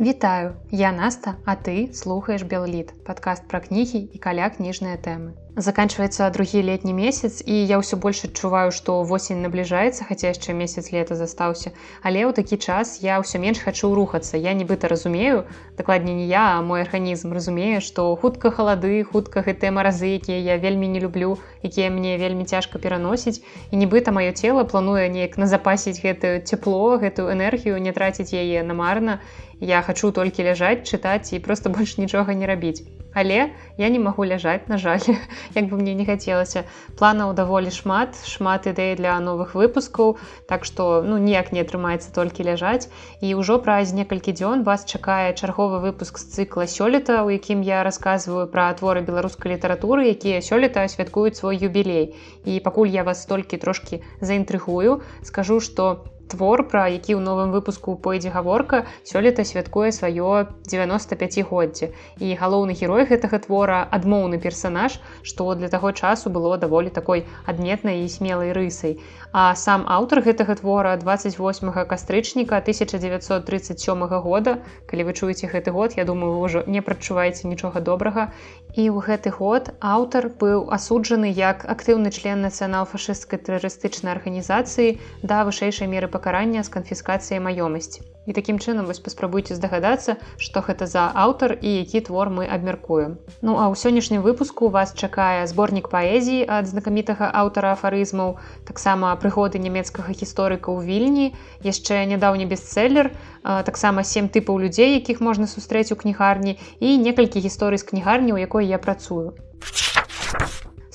Вітаю, 0.00 0.56
я 0.72 0.90
Наста, 0.90 1.36
а 1.44 1.54
ты 1.54 1.94
слухаеш 1.94 2.42
Белліт, 2.42 2.90
падкаст 3.06 3.46
пра 3.46 3.60
кнігі 3.62 4.00
і 4.10 4.18
каля 4.18 4.50
кніжныя 4.50 4.98
тэмы. 4.98 5.38
Заканчваецца 5.56 6.30
другі 6.34 6.66
летні 6.66 6.90
месяц 6.90 7.38
і 7.46 7.54
я 7.54 7.78
ўсё 7.78 7.94
больш 8.02 8.26
адчуваю, 8.26 8.74
што 8.74 9.06
восень 9.06 9.38
набліжаецца, 9.38 10.02
хаця 10.02 10.34
яшчэ 10.34 10.50
месяц 10.50 10.90
лета 10.90 11.14
застаўся. 11.14 11.70
Але 12.02 12.26
ў 12.26 12.34
такі 12.34 12.58
час 12.58 12.98
я 13.06 13.22
ўсё 13.22 13.38
менш 13.38 13.62
хачу 13.62 13.94
рухацца. 13.94 14.34
Я 14.34 14.50
нібыта 14.50 14.90
разумею, 14.90 15.46
дакладней 15.78 16.18
не 16.18 16.26
я, 16.26 16.58
а 16.58 16.62
мой 16.66 16.82
арганізм 16.82 17.30
разумее, 17.30 17.78
што 17.78 18.18
хутка 18.18 18.50
халады, 18.50 19.06
хутка 19.06 19.46
гэтыя 19.46 19.70
маразы, 19.70 20.18
якія 20.18 20.42
я 20.42 20.58
вельмі 20.58 20.90
не 20.90 20.98
люблю, 20.98 21.38
якія 21.62 21.86
мне 21.86 22.18
вельмі 22.18 22.50
цяжка 22.50 22.82
пераносіць. 22.82 23.38
І 23.70 23.78
нібыта 23.78 24.10
маё 24.10 24.34
цело 24.34 24.66
плануе 24.66 25.06
неяк 25.06 25.38
назапасіць 25.38 26.02
гэтую 26.02 26.42
цепло, 26.42 26.98
гэтую 26.98 27.30
энергію, 27.30 27.78
не 27.78 27.94
траціць 27.94 28.34
яе 28.34 28.66
намарна. 28.66 29.22
Я 29.62 29.86
хачу 29.86 30.10
толькі 30.10 30.50
ляжаць, 30.50 30.82
чытаць 30.82 31.30
і 31.30 31.38
проста 31.38 31.70
больш 31.70 31.94
нічога 32.02 32.34
не 32.34 32.50
рабіць. 32.50 32.82
Але 33.14 33.50
я 33.78 33.88
не 33.88 33.98
магу 34.02 34.26
ляжаць 34.26 34.66
на 34.68 34.78
жаль 34.78 35.02
як 35.58 35.70
бы 35.70 35.78
мне 35.78 35.94
не 35.94 36.06
хацелася 36.06 36.64
планаў 36.98 37.34
даволі 37.38 37.70
шмат 37.74 38.18
шмат 38.26 38.66
ідэй 38.70 38.94
для 39.00 39.14
новых 39.22 39.54
выпускаў 39.54 40.16
так 40.50 40.66
што 40.68 41.02
ну 41.06 41.18
ніяк 41.18 41.52
не 41.56 41.62
атрымаецца 41.64 42.10
толькі 42.14 42.46
ляжаць 42.50 42.90
і 43.20 43.34
ўжо 43.40 43.58
праз 43.66 43.94
некалькі 43.98 44.34
дзён 44.34 44.64
вас 44.68 44.84
чакае 44.84 45.34
чарговы 45.34 45.80
выпуск 45.86 46.18
з 46.18 46.38
цыкла 46.38 46.66
сёлета 46.66 47.22
у 47.22 47.30
якім 47.34 47.62
я 47.62 47.84
рассказываю 47.86 48.46
пра 48.50 48.70
творы 48.80 49.06
беларускай 49.06 49.54
літаратуры 49.54 50.10
якія 50.10 50.42
сёлета 50.42 50.88
святкуюць 50.88 51.38
свой 51.38 51.58
юбілей 51.58 52.14
і 52.44 52.58
пакуль 52.60 52.90
я 52.90 53.06
вас 53.06 53.26
толькі 53.30 53.62
трошки 53.62 54.02
заінтрыгую 54.20 55.00
скажу 55.22 55.60
что 55.60 56.04
у 56.04 56.13
твор 56.28 56.64
пра 56.68 56.86
які 56.88 57.14
ў 57.14 57.20
новым 57.24 57.52
выпуску 57.54 57.96
пойдзе 57.96 58.30
гаворка 58.34 58.84
сёлета 59.04 59.44
святкуе 59.44 59.90
сваё 59.92 60.48
95годдзе 60.68 61.90
і 62.20 62.32
галоўны 62.40 62.76
герой 62.78 63.04
гэтага 63.10 63.40
твора 63.46 63.82
адмоўны 63.98 64.40
персанаж 64.40 64.98
што 65.22 65.54
для 65.54 65.68
таго 65.68 65.92
часу 65.92 66.30
было 66.30 66.56
даволі 66.58 66.90
такой 66.90 67.26
адметнай 67.46 68.04
і 68.04 68.08
смелай 68.08 68.52
рысай 68.56 68.98
а 69.34 69.44
сам 69.58 69.82
аўтар 69.90 70.22
гэтага 70.22 70.54
твора 70.60 70.94
28 70.96 71.72
кастрычніка 71.90 72.60
1937 72.62 74.06
года 74.26 74.52
калі 74.86 75.06
вы 75.10 75.12
чуеце 75.18 75.50
гэты 75.50 75.74
год 75.74 75.98
я 75.98 76.04
думаю 76.06 76.38
ўжо 76.38 76.62
не 76.70 76.84
прачуваеце 76.86 77.50
нічога 77.50 77.82
добрага 77.82 78.30
і 78.78 78.86
ў 78.94 78.98
гэты 79.10 79.34
год 79.34 79.74
аўтар 79.82 80.30
быў 80.38 80.70
асуджаны 80.78 81.34
як 81.34 81.66
актыўны 81.66 82.14
член 82.14 82.46
нацыянал-фашысцкай 82.46 83.42
тэрарыстычнай 83.42 84.14
арганізацыі 84.14 84.98
да 85.22 85.42
вышэйшай 85.50 85.90
меры 85.90 86.10
пакарання 86.10 86.62
з 86.62 86.74
канфіскацыяй 86.78 87.42
маёмасці. 87.42 88.06
І 88.26 88.32
такім 88.32 88.58
чынам 88.58 88.88
вось 88.88 89.02
паспрабуйце 89.04 89.54
здагадацца, 89.54 90.16
што 90.40 90.64
гэта 90.64 90.88
за 90.88 91.12
аўтар 91.12 91.58
і 91.60 91.70
які 91.84 92.00
твор 92.08 92.32
мы 92.32 92.48
абмяркуем. 92.48 93.20
Ну 93.44 93.60
а 93.60 93.68
ў 93.68 93.76
сённяшнім 93.76 94.24
выпуску 94.24 94.72
вас 94.72 94.96
чакае 94.96 95.44
зборнік 95.46 95.92
паэзіі 95.92 96.48
ад 96.48 96.64
знакамітага 96.66 97.28
аўтара 97.28 97.76
афарызмаў, 97.76 98.40
таксама 98.64 99.12
прыгоды 99.24 99.56
нямецкага 99.56 100.12
гісторыка 100.12 100.68
ў 100.68 100.84
вільні, 100.84 101.26
яшчэ 101.64 102.04
нядаўні 102.12 102.44
бестселлер, 102.44 103.16
таксама 103.40 104.04
сем 104.04 104.28
тыпаў 104.28 104.60
людзей, 104.60 105.00
якіх 105.00 105.24
можна 105.24 105.48
сустрэць 105.48 105.88
у 105.88 105.96
кнігарні 105.96 106.60
і 106.84 107.00
некалькі 107.00 107.40
гісторый 107.40 107.80
з 107.80 107.88
кнігарні, 107.88 108.36
у 108.36 108.38
якой 108.38 108.68
я 108.68 108.76
працую 108.76 109.32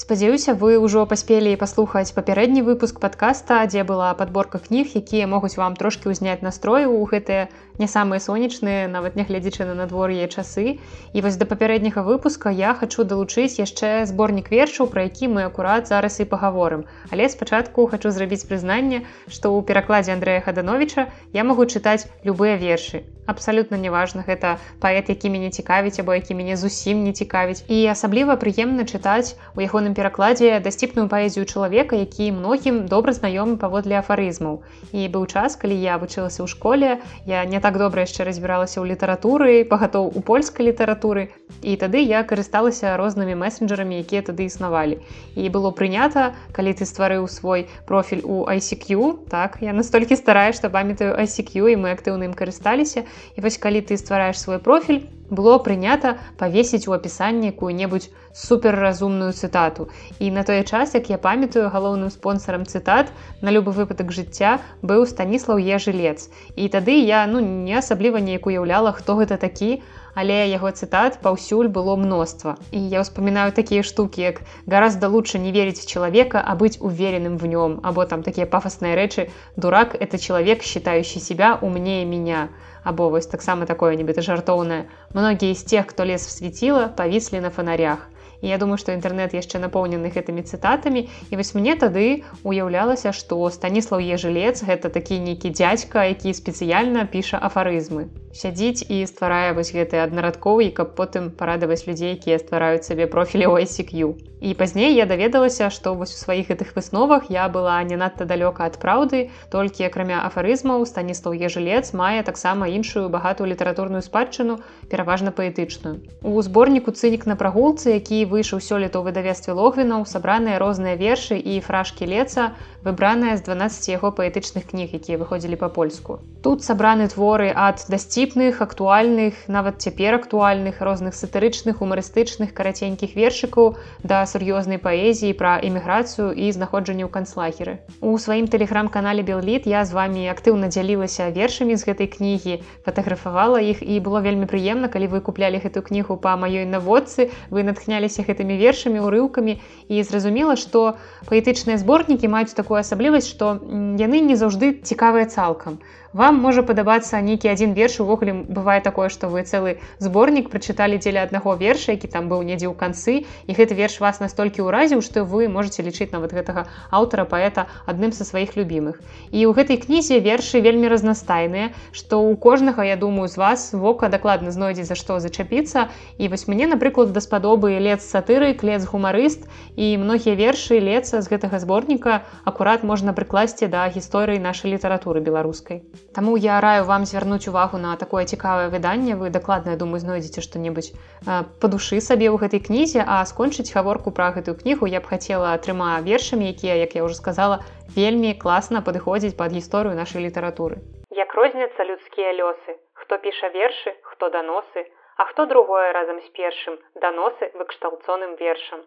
спадзяюся 0.09 0.55
вы 0.57 0.81
ўжо 0.81 1.05
паспелі 1.05 1.51
паслухаць 1.61 2.17
папярэдні 2.17 2.63
выпуск 2.65 2.97
подкаста 2.97 3.59
дзе 3.69 3.83
была 3.85 4.07
подборка 4.17 4.57
кніг 4.57 4.95
якія 4.97 5.27
могуць 5.29 5.53
вам 5.61 5.75
трошки 5.77 6.09
ўзняць 6.09 6.41
настрою 6.41 6.97
у 6.97 7.05
гэтыя 7.11 7.43
не 7.77 7.85
самыя 7.85 8.17
сонечныя 8.17 8.87
нават 8.89 9.19
нягледзячы 9.19 9.69
на 9.69 9.75
надвор'е 9.77 10.25
часы. 10.25 10.81
І 11.13 11.21
вось 11.21 11.37
да 11.37 11.45
папярэдняга 11.45 12.01
выпуска 12.01 12.49
я 12.49 12.73
хочу 12.73 13.05
далучыць 13.05 13.61
яшчэ 13.61 14.09
зборнік 14.09 14.49
вершаў 14.49 14.89
про 14.89 15.05
які 15.05 15.29
мы 15.29 15.45
акурат 15.45 15.85
зараз 15.93 16.17
і 16.25 16.25
паговорым 16.33 16.89
але 17.13 17.29
спачатку 17.29 17.85
хочу 17.85 18.09
зрабіць 18.09 18.49
прызнанне 18.49 19.05
што 19.29 19.53
ў 19.53 19.61
перакладзе 19.61 20.17
Андрэя 20.17 20.41
хадановича 20.41 21.05
я 21.37 21.45
магу 21.45 21.69
чытаць 21.69 22.09
любыя 22.25 22.57
вершы 22.57 23.05
абсалютна 23.29 23.77
неважна 23.77 24.25
гэта 24.25 24.57
паэт 24.81 25.09
які 25.13 25.29
мяне 25.29 25.49
цікавіць 25.53 25.99
або 26.01 26.17
які 26.17 26.33
мяне 26.33 26.57
зусім 26.57 27.03
не 27.05 27.13
цікавіць. 27.13 27.63
І 27.69 27.85
асабліва 27.93 28.35
прыемна 28.41 28.85
чытаць 28.89 29.37
у 29.55 29.61
ягоным 29.61 29.93
перакладзе 29.93 30.59
дасціпную 30.65 31.07
паэзію 31.13 31.45
чалавека 31.45 31.95
які 31.99 32.31
многім 32.33 32.85
добра 32.89 33.13
знаёмы 33.13 33.57
паводле 33.61 33.99
афарызмаў. 34.01 34.61
І 34.91 35.07
быў 35.13 35.29
час 35.29 35.55
калі 35.55 35.77
я 35.77 35.97
вучылася 36.01 36.41
ў 36.43 36.47
школе 36.49 36.97
я 37.25 37.45
не 37.45 37.59
так 37.59 37.77
добра 37.77 38.07
яшчэ 38.07 38.25
разбіралася 38.25 38.81
ў 38.81 38.95
літаратуры 38.95 39.63
пагатоў 39.69 40.09
у 40.09 40.21
польскай 40.25 40.65
літаратуры. 40.71 41.29
І 41.61 41.75
тады 41.77 42.01
я 42.01 42.23
карысталася 42.23 42.97
рознымі 42.97 43.35
месенджерамі 43.35 44.01
якія 44.01 44.25
тады 44.25 44.49
існавалі. 44.49 44.99
І 45.35 45.49
было 45.53 45.69
прынята 45.69 46.33
калі 46.51 46.73
ты 46.73 46.89
стварыў 46.89 47.27
свой 47.29 47.67
профіль 47.85 48.21
у 48.23 48.45
ICQ 48.49 49.29
так 49.29 49.57
я 49.61 49.73
настолькі 49.73 50.15
стараю 50.15 50.53
што 50.53 50.69
памятаю 50.69 51.13
ICQ 51.19 51.73
і 51.73 51.75
мы 51.75 51.93
актыўным 51.93 52.33
карысталіся 52.33 53.05
І 53.35 53.41
вось 53.41 53.57
калі 53.57 53.81
ты 53.81 53.97
ствараеш 53.97 54.39
свой 54.39 54.59
профіль, 54.59 55.05
было 55.29 55.57
прынята 55.61 56.17
павесіць 56.37 56.87
у 56.89 56.93
апісанні 56.97 57.53
якую-небудзь 57.53 58.09
суперразумную 58.33 59.31
цытату. 59.33 59.89
І 60.19 60.31
на 60.31 60.43
той 60.43 60.63
час, 60.63 60.95
як 60.95 61.09
я 61.09 61.17
памятаю 61.17 61.69
галоўным 61.69 62.09
спонсорам 62.09 62.65
цытат 62.65 63.13
на 63.41 63.53
любы 63.53 63.71
выпадак 63.71 64.11
жыцця 64.11 64.59
быў 64.81 65.05
станіслаў 65.05 65.61
ежылец. 65.61 66.29
І 66.55 66.69
тады 66.69 66.97
я 67.05 67.25
ну 67.27 67.39
не 67.39 67.77
асабліва 67.77 68.19
неяк 68.19 68.45
уяўляла, 68.45 68.91
хто 68.91 69.15
гэта 69.21 69.37
такі, 69.37 69.81
але 70.15 70.49
яго 70.49 70.71
цытат 70.71 71.21
паўсюль 71.21 71.69
было 71.69 71.95
мноства. 71.95 72.57
І 72.71 72.81
я 72.89 73.05
ўспамінаю 73.05 73.51
такія 73.53 73.83
штукі, 73.83 74.21
як 74.21 74.41
гораздо 74.65 75.09
лучше 75.09 75.39
не 75.39 75.51
верить 75.51 75.79
в 75.79 75.85
человека, 75.85 76.43
а 76.45 76.55
быть 76.55 76.77
уверенным 76.81 77.37
в 77.37 77.45
нем, 77.45 77.79
або 77.83 78.05
там 78.05 78.23
такія 78.23 78.45
пафасныя 78.45 78.95
рэчы, 78.95 79.29
дурак 79.55 79.95
это 79.99 80.17
человек, 80.17 80.63
считающий 80.63 81.21
себя 81.21 81.57
умнее 81.61 82.05
меня 82.05 82.49
або 82.83 83.09
вось 83.09 83.27
таксама 83.27 83.65
такое 83.65 83.95
нібыта 83.95 84.21
жартоўнае. 84.21 84.85
Многія 85.13 85.55
з 85.55 85.63
тех 85.63 85.87
хто 85.87 86.05
лес 86.05 86.27
в 86.27 86.31
свяціла 86.31 86.87
павіслі 86.87 87.39
на 87.39 87.49
фонарях 87.49 88.07
і 88.41 88.47
я 88.47 88.57
думаю 88.57 88.77
што 88.77 88.95
інтэрнет 88.95 89.35
яшчэ 89.35 89.59
напоўнены 89.59 90.11
гэтымі 90.13 90.43
цытатамі. 90.47 91.07
І 91.29 91.33
вось 91.35 91.53
мне 91.55 91.75
тады 91.75 92.23
уяўлялася 92.43 93.11
што 93.11 93.39
станіслаў 93.49 93.99
ежылец 93.99 94.63
гэта 94.63 94.89
такі 94.89 95.19
нейкі 95.19 95.51
дзядзька 95.51 96.07
які 96.11 96.33
спецыяльна 96.33 97.05
піша 97.05 97.37
афарызмы. 97.37 98.07
Сядзіць 98.33 98.85
і 98.87 99.03
стварае 99.09 99.53
вось 99.57 99.73
гэты 99.73 99.99
аднарадковы 100.05 100.69
каб 100.71 100.95
потым 100.95 101.31
парадаваць 101.35 101.83
людзей 101.87 102.15
якія 102.15 102.39
ствараюць 102.39 102.85
сабе 102.85 103.07
профілі 103.07 103.49
OSQ 103.57 104.29
і 104.41 104.53
пазней 104.53 104.95
я 104.95 105.05
даведалася 105.05 105.69
што 105.69 105.93
вось 105.95 106.13
у 106.15 106.19
сваіх 106.19 106.47
гэтых 106.51 106.71
высновах 106.75 107.27
я 107.29 107.49
была 107.49 107.75
не 107.83 107.97
надта 107.99 108.25
далёка 108.25 108.63
ад 108.69 108.79
праўды 108.79 109.29
толькі 109.51 109.83
акрамя 109.89 110.23
афарызмаў 110.27 110.85
станіслаў 110.87 111.35
ежылец 111.35 111.91
мае 111.91 112.23
таксама 112.23 112.69
іншую 112.71 113.09
багатую 113.09 113.49
літаратурную 113.51 114.01
спадчыну 114.01 114.59
пераважна 114.89 115.35
паэтычную. 115.35 115.99
У 116.23 116.41
зборніку 116.41 116.95
цынік 116.95 117.27
на 117.27 117.35
прагулцы 117.35 117.99
які 117.99 118.23
выйшаў 118.29 118.61
сёлета 118.61 119.01
ў 119.01 119.09
выдавестве 119.09 119.57
логвінаў 119.57 120.05
сабраныя 120.05 120.61
розныя 120.61 120.95
вершы 120.95 121.35
і 121.37 121.59
фражкі 121.65 122.05
леца 122.05 122.53
выбраная 122.83 123.35
з 123.35 123.43
12 123.43 123.89
яго 123.91 124.11
паэтычных 124.15 124.69
кніг 124.71 124.95
якія 124.95 125.17
выходзілі 125.19 125.59
па-польску 125.59 126.19
тут 126.45 126.63
сабраны 126.63 127.09
творы 127.11 127.51
ад 127.51 127.83
дасціпных 127.91 128.61
актуальных 128.63 129.49
нават 129.51 129.81
цяпер 129.83 130.15
актуальных 130.15 130.79
розных 130.79 131.15
сатырычных 131.19 131.81
умарыстычных 131.83 132.53
караценькіх 132.55 133.15
вершыкаў 133.19 133.75
да 134.03 134.23
сур'ёзнай 134.23 134.79
паэзіі 134.79 135.35
пра 135.35 135.59
эміграцыю 135.59 136.31
і 136.31 136.51
знаходжанне 136.55 137.03
ў 137.03 137.11
канцлагеры 137.11 137.83
у 137.99 138.15
сваім 138.15 138.47
тэлеграм-канале 138.47 139.27
белліт 139.27 139.67
я 139.67 139.83
з 139.83 139.91
вами 139.91 140.29
актыўна 140.31 140.71
дзялілася 140.71 141.27
вершамі 141.35 141.75
з 141.75 141.83
гэтай 141.83 142.07
кнігі 142.07 142.61
фатаграфавала 142.87 143.59
іх 143.59 143.83
і 143.83 143.99
было 143.99 144.23
вельмі 144.23 144.47
прыемна 144.47 144.87
калі 144.87 145.11
вы 145.11 145.19
куплялі 145.19 145.59
гэтую 145.59 145.83
кнігу 145.83 146.15
па 146.15 146.39
маёй 146.39 146.63
наводцы 146.63 147.27
вы 147.51 147.67
натхняліся 147.67 148.18
дзяліліся 148.19 148.27
гэтымі 148.27 148.55
вершамі 148.59 148.99
урыўкамі 148.99 149.59
і 149.89 150.03
зразумела 150.03 150.55
што 150.59 150.97
паэтычныя 151.29 151.77
зборнікі 151.79 152.27
маюць 152.27 152.55
такую 152.55 152.79
асаблівасць 152.79 153.29
што 153.29 153.59
яны 153.97 154.19
не 154.27 154.35
заўжды 154.35 154.75
цікавыя 154.83 155.25
цалкам 155.25 155.79
вам 156.13 156.41
можа 156.41 156.63
падабацца 156.65 157.21
нейкі 157.21 157.51
адзін 157.53 157.73
верш 157.77 157.99
увогуле 158.01 158.33
бывае 158.49 158.81
такое 158.81 159.09
што 159.13 159.29
вы 159.29 159.43
цэлы 159.45 159.77
зборнік 160.01 160.49
прачыталі 160.49 160.97
дзеля 160.97 161.21
аднаго 161.27 161.53
верша 161.53 161.93
які 161.93 162.09
там 162.09 162.29
быў 162.33 162.41
недзе 162.41 162.65
ў 162.65 162.73
канцы 162.73 163.29
і 163.45 163.51
гэты 163.53 163.77
верш 163.77 163.99
вас 164.01 164.17
настолькі 164.23 164.65
ўразіў 164.65 165.05
што 165.05 165.21
вы 165.21 165.45
можете 165.45 165.85
лічыць 165.85 166.09
нават 166.09 166.33
гэтага 166.33 166.65
аўтара 166.89 167.29
паэта 167.29 167.67
адным 167.85 168.11
са 168.11 168.25
сваіх 168.25 168.57
любімых. 168.57 168.97
І 169.29 169.45
ў 169.45 169.53
гэтай 169.53 169.77
кнізе 169.77 170.17
вершы 170.25 170.65
вельмі 170.65 170.89
разнастайныя 170.89 171.69
што 171.93 172.25
ў 172.25 172.41
кожнага 172.41 172.89
я 172.89 172.97
думаю 172.97 173.29
з 173.29 173.37
вас 173.37 173.69
вока 173.73 174.09
дакладна 174.09 174.49
знойдзе 174.49 174.89
за 174.89 174.97
што 174.97 175.19
зачапіцца. 175.21 175.93
І 176.17 176.33
вось 176.33 176.47
мне 176.49 176.65
напрыклад 176.65 177.13
даспадобы 177.13 177.77
лет 177.77 178.01
сатыры 178.01 178.57
клец 178.57 178.81
гумарыст 178.89 179.45
і 179.77 179.93
многія 180.01 180.33
вершы 180.33 180.81
лецца 180.81 181.21
з 181.21 181.29
гэтага 181.29 181.61
зборніка 181.61 182.25
акурат 182.49 182.81
можна 182.81 183.13
прыкласці 183.13 183.69
да 183.69 183.85
гісторыі 183.93 184.41
нашай 184.41 184.73
літаратуры 184.73 185.21
беларускай 185.21 185.85
Таму 186.15 186.37
я 186.37 186.59
раю 186.61 186.83
вам 186.85 187.05
звярнуць 187.05 187.47
увагу 187.47 187.77
на 187.77 187.95
такое 187.95 188.25
цікавае 188.25 188.69
выданне 188.73 189.15
вы 189.15 189.29
дакладна 189.29 189.75
думаю 189.81 189.99
знойдзеце 190.03 190.41
што-небудзь 190.45 190.91
па 191.25 191.67
душы 191.73 191.99
сабе 192.01 192.27
ў 192.29 192.41
гэтай 192.43 192.61
кнізе 192.67 193.05
а 193.05 193.23
скончыць 193.31 193.69
гаворку 193.73 194.13
пра 194.19 194.29
гэтую 194.37 194.55
кнігу 194.61 194.89
я 194.91 195.01
б 195.03 195.11
хацела 195.11 195.55
трыма 195.65 195.89
вершамі 196.07 196.49
якія 196.49 196.75
як 196.81 196.95
я 196.99 197.05
ўжо 197.07 197.19
сказала 197.21 197.59
вельмі 197.95 198.33
класна 198.43 198.81
падыходзіць 198.87 199.37
пад 199.41 199.53
гісторыю 199.57 199.95
нашай 199.99 200.25
літаратуры. 200.25 200.81
Як 201.09 201.33
розняцца 201.33 201.83
людскія 201.89 202.31
лёсы. 202.39 202.77
Хто 202.93 203.17
піша 203.17 203.49
вершы 203.55 203.93
хто 204.01 204.29
даносы. 204.29 204.85
А 205.17 205.25
хто 205.25 205.45
другое 205.45 205.91
разам 205.93 206.21
з 206.21 206.29
першым. 206.37 206.79
Даносы 206.95 207.51
выкшталцоным 207.59 208.35
вершам. 208.39 208.81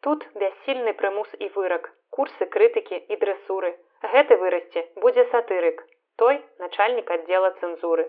Тут 0.00 0.24
бяссільны 0.34 0.94
прымус 0.96 1.28
і 1.38 1.50
вырак. 1.54 1.90
Курсы 2.10 2.46
крытыкі 2.46 2.96
і 2.96 3.16
дрэсуры 3.20 3.76
гэты 4.14 4.36
вырасце 4.42 4.84
будзе 5.04 5.26
сатырык 5.32 5.84
той 6.22 6.40
начальнік 6.64 7.10
аддзела 7.16 7.50
цэнзуры. 7.60 8.08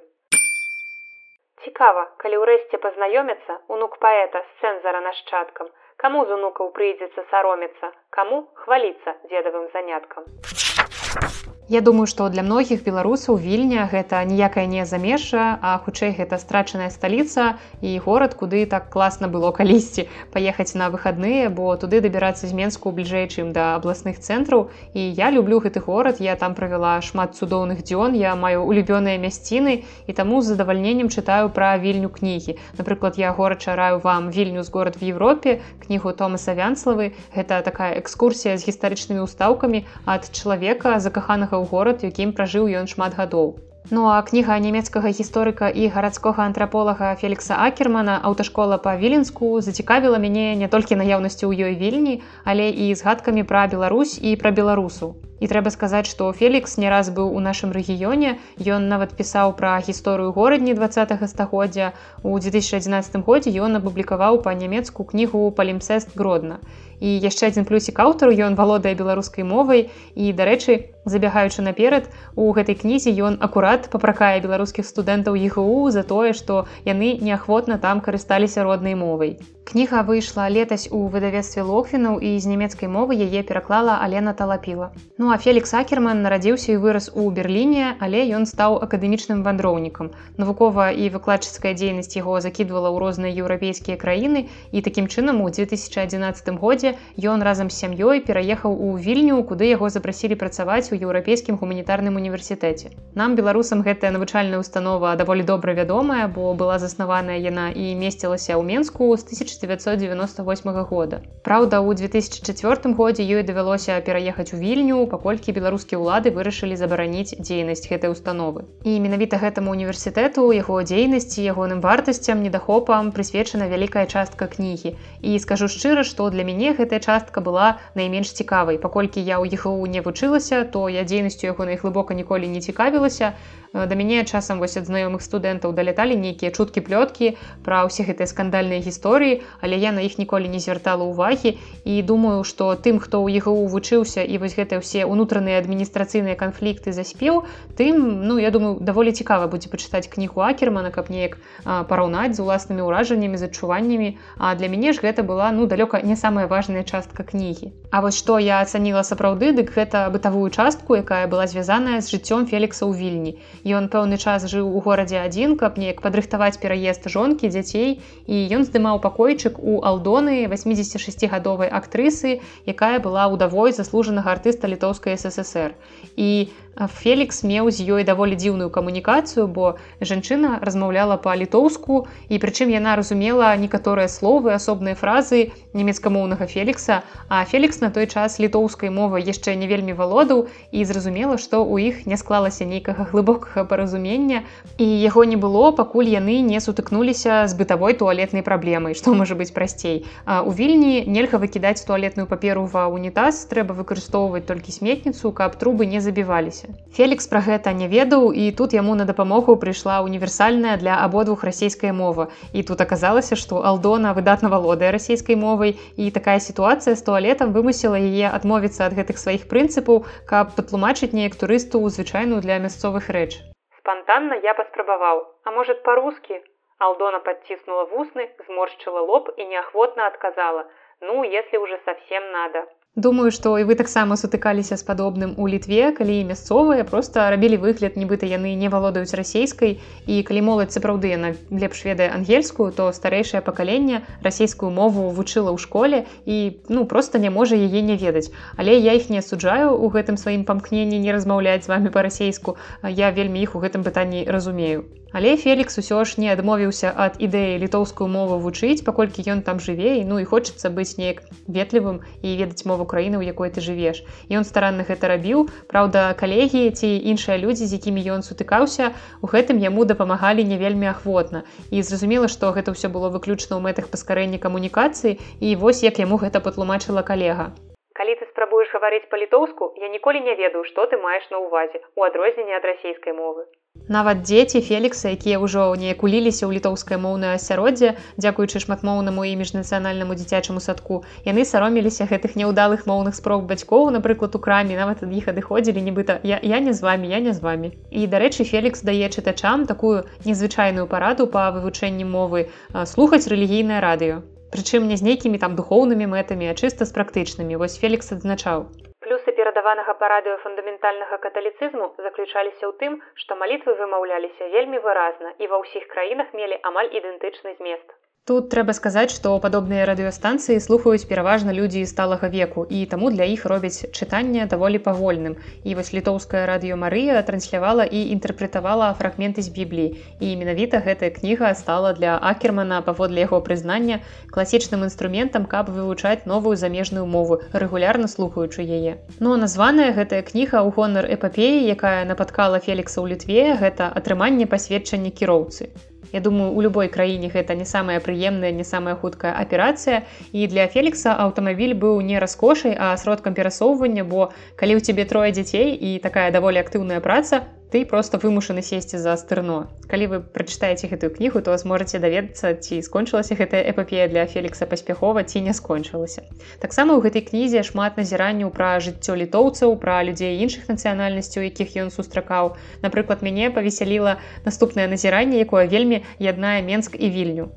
Цікава 1.65 2.03
калі 2.23 2.41
ўрэшце 2.41 2.81
пазнаёмяцца 2.85 3.59
унук 3.75 3.99
паэта 4.05 4.41
з 4.47 4.61
цэнзара 4.61 5.03
нашчадкам 5.07 5.69
каму 6.03 6.25
з 6.25 6.33
унукаў 6.39 6.73
прыйдзецца 6.79 7.27
саромецца 7.35 7.93
каму 8.17 8.43
хваліцца 8.65 9.17
дзедавым 9.29 9.69
заняткам 9.77 11.50
Я 11.71 11.79
думаю, 11.79 12.05
што 12.05 12.27
для 12.27 12.43
многіх 12.43 12.81
беларусаў 12.83 13.37
вільня 13.39 13.87
гэта 13.87 14.19
ніякая 14.27 14.65
не 14.67 14.83
замеша, 14.83 15.55
а 15.63 15.79
хутчэй 15.79 16.11
гэта 16.17 16.35
страчаная 16.35 16.89
сталіца 16.91 17.55
і 17.79 17.95
горад, 18.03 18.33
куды 18.35 18.65
так 18.67 18.89
класна 18.91 19.29
было 19.31 19.55
калісьці 19.55 20.03
паехаць 20.35 20.75
на 20.75 20.89
выхадныя, 20.91 21.47
бо 21.47 21.71
туды 21.79 22.01
дабірацца 22.03 22.51
з 22.51 22.51
менску 22.51 22.91
бліжэй, 22.91 23.31
чым 23.31 23.55
да 23.55 23.79
абласных 23.79 24.19
цэнтраў. 24.19 24.67
І 24.91 24.99
я 25.15 25.31
люблю 25.31 25.61
гэты 25.63 25.79
горад, 25.79 26.19
я 26.19 26.35
там 26.35 26.59
правяла 26.59 26.99
шмат 26.99 27.39
цудоўных 27.39 27.87
дзён, 27.87 28.19
я 28.19 28.35
маю 28.35 28.67
улюбёныя 28.67 29.15
мясціны 29.15 29.87
і 29.87 30.11
таму 30.11 30.43
з 30.43 30.51
задавальненнем 30.51 31.07
чытаю 31.07 31.47
пра 31.55 31.79
вільню 31.79 32.11
кнігі. 32.11 32.59
Напрыклад, 32.75 33.15
я 33.15 33.31
горача 33.31 33.79
раю 33.79 34.03
вам 34.03 34.27
вільню 34.27 34.67
з 34.67 34.69
горад 34.75 34.99
в 34.99 35.07
Еўропе, 35.07 35.63
кнігу 35.87 36.11
Тома 36.11 36.35
Савянславы. 36.35 37.15
Гэта 37.31 37.63
такая 37.63 37.95
экскурсія 37.95 38.59
з 38.59 38.67
гістарычнымі 38.67 39.23
ўстаўкамі 39.23 39.87
ад 40.03 40.27
чалавека 40.35 40.99
закаханага 40.99 41.60
ў 41.61 41.69
горад, 41.73 42.07
якім 42.11 42.33
пражыў 42.33 42.71
ён 42.81 42.89
шмат 42.89 43.13
гадоў. 43.13 43.53
Ну 43.89 44.05
а 44.07 44.21
кніга 44.21 44.55
нямецкага 44.61 45.09
гісторыка 45.09 45.67
і 45.67 45.87
гарадскога 45.93 46.45
антраполага 46.45 47.15
Фелікса 47.21 47.57
Акермана 47.65 48.19
аўташкола 48.29 48.77
па 48.77 48.93
віленску 48.95 49.49
зацікавіла 49.65 50.21
мяне 50.21 50.53
не 50.59 50.69
толькі 50.69 50.99
наяўнасцю 51.01 51.49
ў 51.49 51.65
ёй 51.65 51.73
вільні, 51.81 52.21
але 52.45 52.69
і 52.69 52.93
згадкамі 52.93 53.43
пра 53.49 53.65
Беларусь 53.73 54.13
і 54.21 54.35
пра 54.37 54.51
беларусу. 54.51 55.17
І 55.41 55.49
трэба 55.49 55.73
сказаць, 55.73 56.05
што 56.05 56.29
Фелікс 56.37 56.77
не 56.77 56.93
раз 56.93 57.09
быў 57.09 57.33
у 57.33 57.41
нашым 57.41 57.73
рэгіёне. 57.73 58.37
Ён 58.61 58.85
нават 58.93 59.17
пісаў 59.17 59.57
пра 59.57 59.73
гісторыю 59.81 60.29
горадні 60.37 60.77
два 60.77 60.87
стагоддзя. 60.93 61.91
У 62.21 62.37
2011 62.37 63.25
годзе 63.25 63.49
ён 63.49 63.81
апублікаваў 63.81 64.45
па-нямецку 64.45 65.03
кнігу 65.03 65.49
палімсэст 65.57 66.13
гродна 66.13 66.61
і 67.01 67.09
яшчэ 67.25 67.49
адзін 67.51 67.65
плюсік 67.65 67.99
аўтару 67.99 68.31
ён 68.31 68.55
валодае 68.55 68.93
беларускай 68.95 69.43
мовай. 69.43 69.89
І 70.15 70.31
дарэчы 70.37 70.93
забягаючы 71.05 71.65
наперад 71.65 72.09
у 72.35 72.51
гэтай 72.53 72.77
кнізе 72.77 73.11
ён 73.25 73.37
акурат 73.41 73.89
папракае 73.89 74.37
беларускіх 74.45 74.85
студэнтаў 74.85 75.33
егу 75.33 75.89
за 75.89 76.03
тое 76.05 76.33
што 76.37 76.65
яны 76.85 77.17
неахвотна 77.17 77.81
там 77.81 78.05
карысталіся 78.05 78.63
роднай 78.63 78.95
мовай. 78.95 79.39
Кніга 79.65 80.01
выйшла 80.03 80.49
летась 80.49 80.89
у 80.91 81.07
выдавецтве 81.07 81.63
лохвінаў 81.63 82.19
і 82.19 82.37
з 82.37 82.45
нямецкай 82.49 82.89
мовы 82.91 83.17
яе 83.17 83.41
пераклала 83.41 83.97
алена 84.03 84.33
талапіла. 84.33 84.91
Ну 85.17 85.31
а 85.31 85.37
фелікс 85.37 85.73
акерман 85.73 86.21
нарадзіўся 86.21 86.73
і 86.73 86.81
вырас 86.85 87.09
у 87.13 87.29
берерліне 87.31 87.95
але 87.99 88.25
ён 88.37 88.45
стаў 88.45 88.77
акадэмічным 88.85 89.41
вандроўнікам. 89.47 90.11
Навукова 90.37 90.91
і 90.91 91.09
выкладчыцкая 91.15 91.73
дзейнасць 91.73 92.17
яго 92.17 92.41
закідвала 92.41 92.91
ў 92.93 92.97
розныя 92.99 93.31
еўрапейскія 93.31 93.97
краіны. 93.97 94.49
І 94.71 94.81
такім 94.81 95.07
чынам 95.07 95.41
у 95.41 95.49
2011 95.49 96.49
годзе 96.59 96.90
ён 97.17 97.43
разам 97.43 97.69
з 97.69 97.77
сям'ёй 97.81 98.21
пераехаў 98.25 98.71
у 98.71 98.97
вільню 98.97 99.41
куды 99.43 99.69
яго 99.71 99.89
запрасілі 99.89 100.35
працаваць 100.35 100.91
у 100.91 100.95
еўрапейскім 100.95 101.57
гуманітарным 101.61 102.15
універсітэце. 102.15 102.91
Нам 103.15 103.35
беларусам 103.35 103.81
гэтая 103.81 104.11
навучальная 104.11 104.59
установа 104.59 105.15
даволі 105.15 105.43
добра 105.43 105.73
вядомая 105.73 106.27
бо 106.27 106.53
была 106.53 106.79
заснаваная 106.79 107.37
яна 107.37 107.69
і 107.71 107.95
месцілася 107.95 108.55
ў 108.55 108.63
менску 108.63 109.11
з 109.17 109.23
1998 109.25 110.83
года. 110.89 111.21
Праўда 111.43 111.81
у 111.81 111.93
2004 111.93 112.93
годзе 112.95 113.23
ёй 113.23 113.43
давялося 113.43 113.99
пераехаць 114.01 114.53
у 114.53 114.57
вільню 114.57 115.05
паколькі 115.07 115.51
беларускія 115.51 115.99
ўлады 115.99 116.31
вырашылі 116.31 116.77
забараніць 116.77 117.35
дзейнасць 117.37 117.89
гэтай 117.89 118.11
установы. 118.13 118.65
І 118.83 118.99
менавіта 118.99 119.37
гэтаму 119.41 119.71
універсітэту 119.71 120.47
яго 120.55 120.81
дзейнасці 120.83 121.41
ягоным 121.41 121.81
вартасцям 121.81 122.43
недахопам 122.43 123.11
прысвечана 123.11 123.67
вялікая 123.71 124.05
частка 124.05 124.47
кнігі. 124.47 124.95
І 125.21 125.39
скажу 125.39 125.67
шчыра 125.67 126.03
што 126.03 126.29
для 126.29 126.43
мяне 126.43 126.73
гэтая 126.81 126.99
частка 126.99 127.45
была 127.45 127.77
найменш 127.95 128.33
цікавай. 128.33 128.81
Паколькі 128.81 129.21
я 129.21 129.37
ў 129.37 129.53
еху 129.53 129.77
не 129.85 130.01
вучылася 130.01 130.65
то 130.65 130.89
я 130.89 131.05
дзейнасцю 131.05 131.53
яго 131.53 131.69
найглыбока 131.69 132.17
ніколі 132.17 132.49
не 132.49 132.61
цікавілася. 132.61 133.33
Э, 133.73 133.87
да 133.87 133.95
мяне 133.95 134.25
часам 134.25 134.59
вось 134.59 134.75
ад 134.75 134.87
знаёмых 134.87 135.23
студэнтаў 135.23 135.71
даляталі 135.71 136.15
нейкія 136.19 136.51
чуткі 136.51 136.83
плёткі 136.83 137.37
пра 137.63 137.87
ўсе 137.87 138.03
гэтыя 138.03 138.27
скандальныя 138.27 138.83
гісторыі 138.83 139.47
але 139.63 139.79
я 139.79 139.91
на 139.95 140.03
іх 140.03 140.17
ніколі 140.19 140.51
не 140.51 140.59
звяртала 140.59 141.07
ўвагі. 141.07 141.55
І 141.85 142.01
думаю 142.03 142.43
што 142.43 142.75
тым 142.75 142.99
хто 142.99 143.23
ў 143.23 143.39
ігу 143.39 143.67
вучыўся 143.71 144.23
і 144.27 144.37
вось 144.43 144.57
гэтыя 144.59 144.83
ўсе 144.83 145.07
ўнутраныя 145.07 145.61
адміністрацыйныя 145.63 146.35
канфлікты 146.35 146.91
заспеў 146.91 147.47
тым 147.79 148.27
ну 148.27 148.37
я 148.41 148.51
думаю 148.51 148.83
даволі 148.83 149.15
цікава 149.15 149.47
будзе 149.47 149.71
пачытаць 149.71 150.11
кнігу 150.11 150.43
акермана 150.43 150.91
каб 150.91 151.07
неяк 151.07 151.39
параўнаць 151.63 152.35
з 152.35 152.43
уласнымі 152.43 152.83
ўражаннямі 152.87 153.37
з 153.39 153.47
адчуваннямі. 153.47 154.17
А 154.37 154.55
для 154.55 154.67
мяне 154.67 154.91
ж 154.91 154.99
гэта 154.99 155.23
была 155.23 155.51
ну 155.51 155.67
далёка 155.67 156.03
не 156.03 156.15
самая 156.15 156.47
важная 156.47 156.70
частка 156.87 157.27
кнігі 157.27 157.75
А 157.91 157.99
вось 157.99 158.15
што 158.15 158.39
я 158.39 158.63
ацаніла 158.63 159.03
сапраўды 159.03 159.51
дык 159.57 159.75
гэта 159.75 160.07
бытавую 160.15 160.47
частку 160.55 160.95
якая 160.95 161.27
была 161.27 161.47
звязаная 161.51 161.99
з 161.99 162.07
жыццём 162.15 162.47
фелікса 162.47 162.87
ў 162.87 162.95
вільні 162.95 163.31
Ён 163.67 163.91
пэўны 163.91 164.15
час 164.15 164.47
жыў 164.47 164.71
у 164.71 164.79
горадзе 164.85 165.19
адзін, 165.19 165.59
каб 165.59 165.75
неяк 165.81 165.99
падрыхтаваць 166.05 166.55
пераезд 166.63 167.11
жонкі 167.11 167.51
дзяцей 167.51 167.99
і 168.31 168.35
ён 168.55 168.63
здымаў 168.63 169.03
пакойчык 169.03 169.59
у 169.59 169.83
алдоны 169.83 170.47
86гадовай 170.47 171.67
актрысы, 171.67 172.39
якая 172.63 173.03
была 173.03 173.27
ўдавой 173.27 173.75
заслужанага 173.75 174.31
артыста 174.39 174.71
літоўскай 174.71 175.19
ССР. 175.19 175.75
І 176.15 176.49
Фелікс 176.79 177.43
меў 177.43 177.67
з 177.67 177.83
ёй 177.83 178.03
даволі 178.07 178.35
дзіўную 178.39 178.71
камунікацыю, 178.71 179.45
бо 179.51 179.75
жанчына 179.99 180.63
размаўляла 180.63 181.17
па-літоўску 181.19 182.07
і 182.31 182.39
прычым 182.39 182.71
яна 182.71 182.95
разумела 182.95 183.51
некаторыя 183.59 184.07
словы, 184.07 184.55
асобныя 184.55 184.95
фразы 184.95 185.51
нямецкамоўнага 185.75 186.47
Фелікса, 186.47 187.03
а 187.27 187.43
Фелікс 187.43 187.83
на 187.83 187.91
той 187.91 188.07
час 188.07 188.39
літоўскай 188.39 188.89
мовы 188.89 189.19
яшчэ 189.19 189.55
не 189.59 189.67
вельмі 189.67 189.93
валодаў 189.99 190.47
і 190.71 190.85
зразумела, 190.87 191.35
што 191.35 191.59
ў 191.59 191.91
іх 191.91 192.07
не 192.07 192.15
склалася 192.15 192.63
нейкага 192.63 193.03
глыбокага 193.11 193.67
паразумення 193.67 194.47
і 194.79 194.87
яго 194.87 195.27
не 195.27 195.35
было, 195.35 195.75
пакуль 195.75 196.07
яны 196.07 196.39
не 196.39 196.63
сутыкнуліся 196.63 197.51
з 197.51 197.53
бытавой 197.59 197.99
туалетнай 197.99 198.47
праблемай, 198.47 198.95
што 198.95 199.11
можа 199.13 199.35
быць 199.35 199.51
прасцей. 199.51 200.07
А 200.23 200.41
у 200.47 200.55
вільні 200.55 201.03
нельга 201.03 201.35
выкідаць 201.35 201.83
туалетную 201.83 202.31
паперу 202.31 202.63
ва 202.63 202.87
унітаз, 202.87 203.43
трэба 203.51 203.75
выкарыстоўваць 203.75 204.47
толькі 204.47 204.71
сметніцу, 204.71 205.35
каб 205.35 205.59
трубы 205.59 205.85
не 205.85 205.99
забіваліся 205.99 206.60
беларусі 206.61 206.95
фелікс 206.95 207.27
пра 207.31 207.41
гэта 207.41 207.73
не 207.73 207.87
ведаў 207.87 208.33
і 208.33 208.51
тут 208.51 208.73
яму 208.73 208.95
на 208.95 209.05
дапамогу 209.05 209.55
прыйшла 209.55 210.01
універсальная 210.05 210.77
для 210.77 210.97
абодвух 211.05 211.43
расійская 211.43 211.93
мова. 211.93 212.27
І 212.53 212.63
тут 212.63 212.81
аказалася 212.81 213.35
што 213.35 213.63
алдона 213.63 214.13
выдатна 214.13 214.49
валодае 214.49 214.91
расійскай 214.91 215.35
мовай 215.35 215.79
і 215.97 216.11
такая 216.11 216.39
сітуацыя 216.39 216.95
з 216.95 217.01
туалетам 217.01 217.53
вымусіла 217.53 217.97
яе 217.97 218.29
адмовіцца 218.29 218.85
ад 218.85 218.93
гэтых 218.99 219.17
сваіх 219.17 219.47
прынцыпаў 219.47 220.05
каб 220.27 220.55
патлумачыць 220.55 221.13
неяк 221.13 221.35
турысту 221.35 221.81
ў 221.81 221.89
звычайную 221.95 222.41
для 222.41 222.59
мясцовых 222.59 223.09
рэч. 223.09 223.39
Спонтанна 223.79 224.37
я 224.43 224.53
паспрабаваў 224.53 225.25
а 225.45 225.51
может 225.51 225.83
по-рускі 225.83 226.41
алдона 226.79 227.19
подціснула 227.19 227.85
вусны 227.93 228.29
зморшчыла 228.47 229.01
лоб 229.01 229.33
і 229.37 229.47
неахвотна 229.47 230.07
адказала 230.07 230.67
ну 231.01 231.23
если 231.23 231.57
уже 231.57 231.79
совсем 231.85 232.31
надо 232.31 232.67
Думаю, 232.95 233.31
што 233.31 233.55
і 233.55 233.63
вы 233.63 233.75
таксама 233.79 234.17
сутыкаліся 234.19 234.75
з 234.75 234.83
падобным 234.83 235.29
у 235.39 235.47
літве, 235.47 235.95
калі 235.95 236.27
мясцовыя 236.27 236.83
проста 236.83 237.29
рабілі 237.31 237.55
выгляд, 237.63 237.95
нібыта 237.95 238.27
яны 238.27 238.51
не 238.59 238.67
валодаюць 238.67 239.15
расійскай 239.15 239.79
і 240.11 240.19
калі 240.27 240.41
моладзь 240.43 240.75
сапраўды 240.75 241.15
яна 241.15 241.31
лепш 241.55 241.87
ведае 241.87 242.11
ангельскую, 242.11 242.67
то 242.75 242.91
старэйшае 242.91 243.39
пакаленне 243.47 244.03
расійскую 244.27 244.75
мову 244.75 245.07
вучыла 245.07 245.55
ў 245.55 245.57
школе 245.63 246.03
і 246.27 246.59
ну 246.67 246.83
проста 246.83 247.15
не 247.15 247.31
можа 247.31 247.55
яе 247.55 247.79
не 247.79 247.95
ведаць. 247.95 248.27
Але 248.59 248.75
я 248.75 248.99
іх 248.99 249.07
не 249.07 249.23
асуджаю 249.23 249.71
у 249.71 249.87
гэтым 249.87 250.19
сваім 250.19 250.43
памкненні 250.43 250.99
не 250.99 251.15
размаўляць 251.15 251.63
з 251.63 251.71
вами 251.71 251.95
па-расейску. 251.95 252.59
Я 252.83 253.15
вельмі 253.15 253.39
іх 253.39 253.55
у 253.55 253.63
гэтым 253.63 253.87
пытанні 253.87 254.27
разумею. 254.27 254.83
Але 255.13 255.35
Фелікс 255.35 255.75
усё 255.75 256.03
ж 256.07 256.21
не 256.23 256.31
адмовіўся 256.31 256.89
ад 256.95 257.17
ідэі 257.19 257.59
літоўскую 257.59 258.07
мову 258.07 258.39
вучыць, 258.39 258.79
паколькі 258.87 259.25
ён 259.27 259.41
там 259.43 259.59
жыве 259.59 259.99
і 259.99 260.03
ну 260.07 260.19
і 260.23 260.23
хочацца 260.23 260.71
быць 260.71 260.95
неяк 260.95 261.19
ветлівым 261.51 261.99
і 262.23 262.35
ведаць 262.39 262.63
мову 262.63 262.87
краіны, 262.87 263.19
у 263.19 263.25
якой 263.27 263.51
ты 263.51 263.59
жывеш. 263.59 263.99
Ён 264.31 264.47
старанна 264.47 264.87
гэта 264.87 265.11
рабіў. 265.11 265.51
Праўда, 265.67 266.15
калегі 266.15 266.71
ці 266.71 266.87
іншыя 267.11 267.35
людзі, 267.43 267.67
з 267.67 267.75
якімі 267.75 267.99
ён 268.15 268.23
сутыкаўся, 268.23 268.95
у 269.19 269.27
гэтым 269.27 269.59
яму 269.59 269.83
дапамагалі 269.83 270.47
не 270.47 270.55
вельмі 270.55 270.87
ахвотна. 270.95 271.43
І 271.75 271.83
зразумела, 271.83 272.31
што 272.31 272.55
гэта 272.55 272.71
ўсё 272.71 272.87
было 272.87 273.11
выключна 273.11 273.59
ў 273.59 273.67
мэтах 273.67 273.91
паскарэння 273.91 274.39
камунікацыі 274.39 275.19
і 275.43 275.55
вось 275.59 275.83
як 275.83 275.99
яму 275.99 276.23
гэта 276.23 276.39
патлумачыла 276.39 277.03
калега. 277.03 277.51
Калі 277.99 278.15
ты 278.15 278.31
спрабуеш 278.31 278.71
гаварыць 278.71 279.11
па-літоўску, 279.11 279.75
я 279.75 279.91
ніколі 279.91 280.23
не 280.23 280.39
ведаю, 280.39 280.63
што 280.71 280.87
ты 280.87 280.95
маеш 280.95 281.27
на 281.35 281.43
ўвазе 281.43 281.83
у 281.99 282.07
адрозненне 282.07 282.55
ад 282.55 282.63
расійскай 282.63 283.11
мовы. 283.11 283.43
Нават 283.91 284.21
дзеці 284.23 284.61
Фелікса, 284.63 285.09
якія 285.11 285.35
ўжо 285.43 285.75
не 285.75 285.91
куліліся 285.91 286.47
ў 286.47 286.55
літоўскае 286.55 286.95
моўнае 286.95 287.31
асяроддзе, 287.35 287.89
дзякуючы 288.15 288.61
шматмоўнаму 288.63 289.25
і 289.27 289.33
міжнацыянальнаму 289.35 290.15
дзіцячаму 290.15 290.63
садку, 290.63 291.03
яны 291.27 291.43
сароміліся 291.43 292.07
гэтых 292.07 292.39
няўдалых 292.39 292.87
моўных 292.87 293.19
спроб 293.19 293.51
бацькоў, 293.51 293.91
напрыклад, 293.95 294.35
у 294.35 294.39
краме 294.39 294.79
нават 294.79 295.03
ад 295.03 295.11
іх 295.11 295.27
адыходзілі 295.27 295.83
нібыта 295.87 296.19
я, 296.23 296.39
я 296.39 296.63
не 296.63 296.71
з 296.71 296.79
вами, 296.87 297.11
я 297.11 297.19
не 297.19 297.35
з 297.35 297.43
вами. 297.43 297.75
І 297.91 298.07
дарэчы, 298.07 298.47
Фелікс 298.47 298.87
дае 298.87 299.11
чытачам 299.11 299.67
такую 299.67 300.07
незвычайную 300.23 300.87
параду 300.87 301.27
па 301.27 301.51
вывучэнні 301.51 302.07
мовы 302.07 302.47
слухаць 302.87 303.27
рэлігійнае 303.27 303.83
радыё. 303.83 304.23
Прычым 304.55 304.87
не 304.87 304.95
з 304.95 305.03
нейкімі 305.03 305.35
там 305.35 305.59
духоўнымі 305.59 306.07
мэтамі, 306.15 306.47
а 306.47 306.55
чыста 306.55 306.87
з 306.87 306.95
практычнымі. 306.95 307.59
Вось 307.59 307.75
Фелікс 307.75 308.15
адзначаў. 308.15 308.71
Плюсы 309.03 309.30
перадаванага 309.61 309.93
па 310.01 310.07
радыё 310.09 310.37
фундаментальнага 310.43 311.17
каталіцызму 311.23 311.87
заключаліся 312.05 312.65
ў 312.65 312.73
тым, 312.81 312.93
што 313.13 313.37
малітвы 313.41 313.77
вымаўляліся 313.77 314.49
вельмі 314.49 314.81
выразна 314.85 315.33
і 315.37 315.49
ва 315.51 315.61
ўсіх 315.61 315.85
краінах 315.93 316.33
мелі 316.33 316.57
амаль 316.69 316.89
ідэнтычны 316.89 317.53
змест. 317.61 317.93
Тут 318.29 318.51
трэба 318.53 318.73
сказаць, 318.77 319.09
што 319.09 319.29
падобныя 319.43 319.85
радыёстанцыі 319.89 320.61
слухаюць 320.61 321.07
пераважна 321.11 321.55
людзі 321.57 321.79
сталага 321.89 322.27
веку 322.29 322.67
і 322.69 322.85
таму 322.91 323.09
для 323.09 323.25
іх 323.25 323.47
робяць 323.49 323.89
чытанне 323.97 324.45
даволі 324.51 324.77
павольным. 324.87 325.37
І 325.65 325.73
вось 325.79 325.89
літоўская 325.89 326.43
радыёмарыя 326.45 327.17
транслявала 327.25 327.81
і 327.81 328.03
інтэрпрэтавала 328.13 328.93
фрагменты 329.01 329.41
з 329.41 329.49
бібліі. 329.57 329.97
І 330.21 330.37
менавіта 330.37 330.85
гэтая 330.85 331.09
кніга 331.17 331.49
стала 331.57 331.97
для 331.97 332.13
акермана 332.21 332.85
паводле 332.85 333.25
яго 333.25 333.41
прызнання 333.41 334.05
класічным 334.29 334.85
інструментам, 334.85 335.49
каб 335.49 335.73
вывучаць 335.73 336.29
новую 336.29 336.55
замежную 336.61 337.09
мову, 337.09 337.41
рэгулярна 337.53 338.05
слухаючы 338.05 338.61
яе. 338.61 339.01
Ну 339.17 339.33
названая 339.33 339.97
гэтая 339.97 340.21
кніга 340.21 340.61
ў 340.61 340.69
гонар 340.69 341.09
эпапеі, 341.09 341.65
якая 341.73 342.05
напаткала 342.05 342.61
Фелікса 342.61 343.01
ў 343.01 343.17
літве, 343.17 343.57
гэта 343.57 343.89
атрыманне 343.89 344.45
пасведчання 344.45 345.09
кіроўцы. 345.09 345.73
Я 346.11 346.19
думаю, 346.19 346.51
у 346.51 346.61
любой 346.61 346.87
краіне 346.87 347.31
гэта 347.33 347.55
не 347.55 347.65
самая 347.65 347.99
прыемная, 347.99 348.51
не 348.51 348.63
самая 348.63 348.95
хуткая 348.95 349.33
аперацыя. 349.33 350.03
І 350.31 350.47
для 350.47 350.67
Фелікса 350.67 351.15
аўтамабіль 351.15 351.73
быў 351.73 352.01
не 352.01 352.19
раскошай, 352.19 352.75
а 352.77 352.95
сродкам 352.97 353.33
перасоўвання, 353.33 354.03
бо 354.03 354.31
калі 354.55 354.75
ў 354.75 354.81
цябе 354.83 355.05
трое 355.05 355.31
дзяцей 355.31 355.71
і 355.75 355.99
такая 355.99 356.31
даволі 356.31 356.59
актыўная 356.59 356.99
праца, 356.99 357.47
ты 357.71 357.85
просто 357.85 358.17
вымушаны 358.17 358.61
сесці 358.61 358.99
за 358.99 359.15
стырно 359.17 359.71
калі 359.87 360.07
вы 360.11 360.19
прачытаеце 360.19 360.91
гэтую 360.91 361.11
кнігу 361.15 361.41
то 361.41 361.55
зможаце 361.57 362.03
даведацца 362.03 362.53
ці 362.59 362.81
скончылася 362.83 363.39
гэтая 363.39 363.63
эпапея 363.71 364.07
для 364.11 364.27
фелікса 364.27 364.67
паспяхова 364.67 365.23
ці 365.23 365.41
не 365.47 365.55
скончылася 365.55 366.27
таксама 366.59 366.99
ў 366.99 367.07
гэтай 367.07 367.23
кнізе 367.31 367.63
шмат 367.63 367.95
назіранняў 368.01 368.51
пра 368.51 368.75
жыццё 368.83 369.15
літоўцаў 369.23 369.79
пра 369.79 370.03
людзей 370.03 370.41
іншых 370.43 370.67
нацыянальнасцяў 370.71 371.47
якіх 371.47 371.75
ён 371.83 371.91
сустракаў. 371.95 372.55
Напрыклад 372.85 373.25
мяне 373.25 373.49
павесяліла 373.55 374.17
наступнае 374.45 374.87
назіранне 374.91 375.43
якое 375.47 375.65
вельмі 375.71 376.03
яднае 376.19 376.59
менск 376.61 376.97
і 376.99 377.09
вільню 377.17 377.51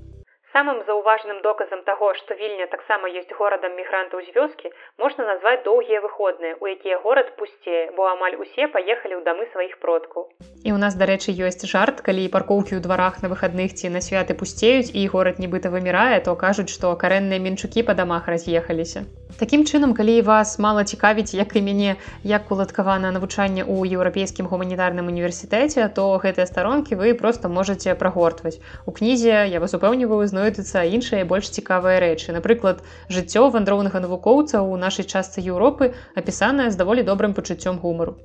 Самым 0.54 0.76
заўважным 0.86 1.42
доказам 1.42 1.80
таго, 1.82 2.14
што 2.14 2.34
вільня 2.38 2.66
таксама 2.70 3.08
ёсць 3.10 3.32
горадам 3.38 3.72
мігрантаў 3.74 4.20
з 4.22 4.30
вёскі, 4.36 4.70
можна 5.02 5.26
назваць 5.26 5.64
доўгія 5.64 5.98
выходныя, 6.04 6.54
у 6.62 6.70
якія 6.70 6.98
горад 7.02 7.32
пусцее, 7.40 7.90
бо 7.96 8.06
амаль 8.06 8.38
усе 8.38 8.70
паехалі 8.70 9.18
ў 9.18 9.26
дамы 9.26 9.50
сваіх 9.50 9.82
продкаў. 9.82 10.30
І 10.62 10.70
ў 10.70 10.78
нас, 10.78 10.94
дарэчы, 10.94 11.34
ёсць 11.34 11.66
жарт, 11.66 12.06
калі 12.06 12.30
паркоўкі 12.30 12.78
ў 12.78 12.86
дварах 12.86 13.18
на 13.26 13.34
выхадных 13.34 13.74
ці 13.74 13.90
на 13.90 13.98
святы 13.98 14.38
пусцеюць 14.38 14.94
і 14.94 15.02
горад 15.10 15.42
нібыта 15.42 15.74
вымірае, 15.74 16.22
то 16.22 16.38
кажуць, 16.38 16.70
што 16.70 16.94
карэнныя 17.02 17.42
менчукі 17.42 17.82
па 17.82 17.98
дамах 17.98 18.30
раз'ехаліся. 18.30 19.02
Такім 19.34 19.66
чынам, 19.66 19.98
калі 19.98 20.22
вас 20.22 20.54
мала 20.62 20.86
цікавіць, 20.86 21.34
як 21.34 21.58
і 21.58 21.64
мяне 21.66 21.98
як 22.22 22.46
уладкавана 22.54 23.10
навучанне 23.10 23.66
ў 23.66 23.98
еўрапейскім 23.98 24.46
гуманітарным 24.46 25.10
універсітэце, 25.10 25.90
то 25.90 26.06
гэтыя 26.22 26.46
старонкі 26.46 26.94
вы 26.94 27.18
проста 27.18 27.50
можете 27.50 27.98
прагортваць. 27.98 28.62
У 28.86 28.94
кнізе 28.94 29.50
я 29.50 29.58
вас 29.58 29.74
упэўніваю 29.74 30.22
знойдуцца 30.44 30.84
іншыя 30.84 31.24
больш 31.24 31.48
цікавыя 31.48 32.00
рэчы. 32.04 32.36
Напрыклад, 32.36 32.84
жыццё 33.08 33.48
вандроўнага 33.48 33.96
навукоўца 34.04 34.60
ў 34.60 34.76
нашай 34.76 35.08
частцы 35.08 35.40
Еўропы 35.40 35.96
апісанае 36.20 36.68
з 36.68 36.76
даволі 36.76 37.00
добрым 37.00 37.32
пачуццём 37.32 37.80
гумару. 37.80 38.20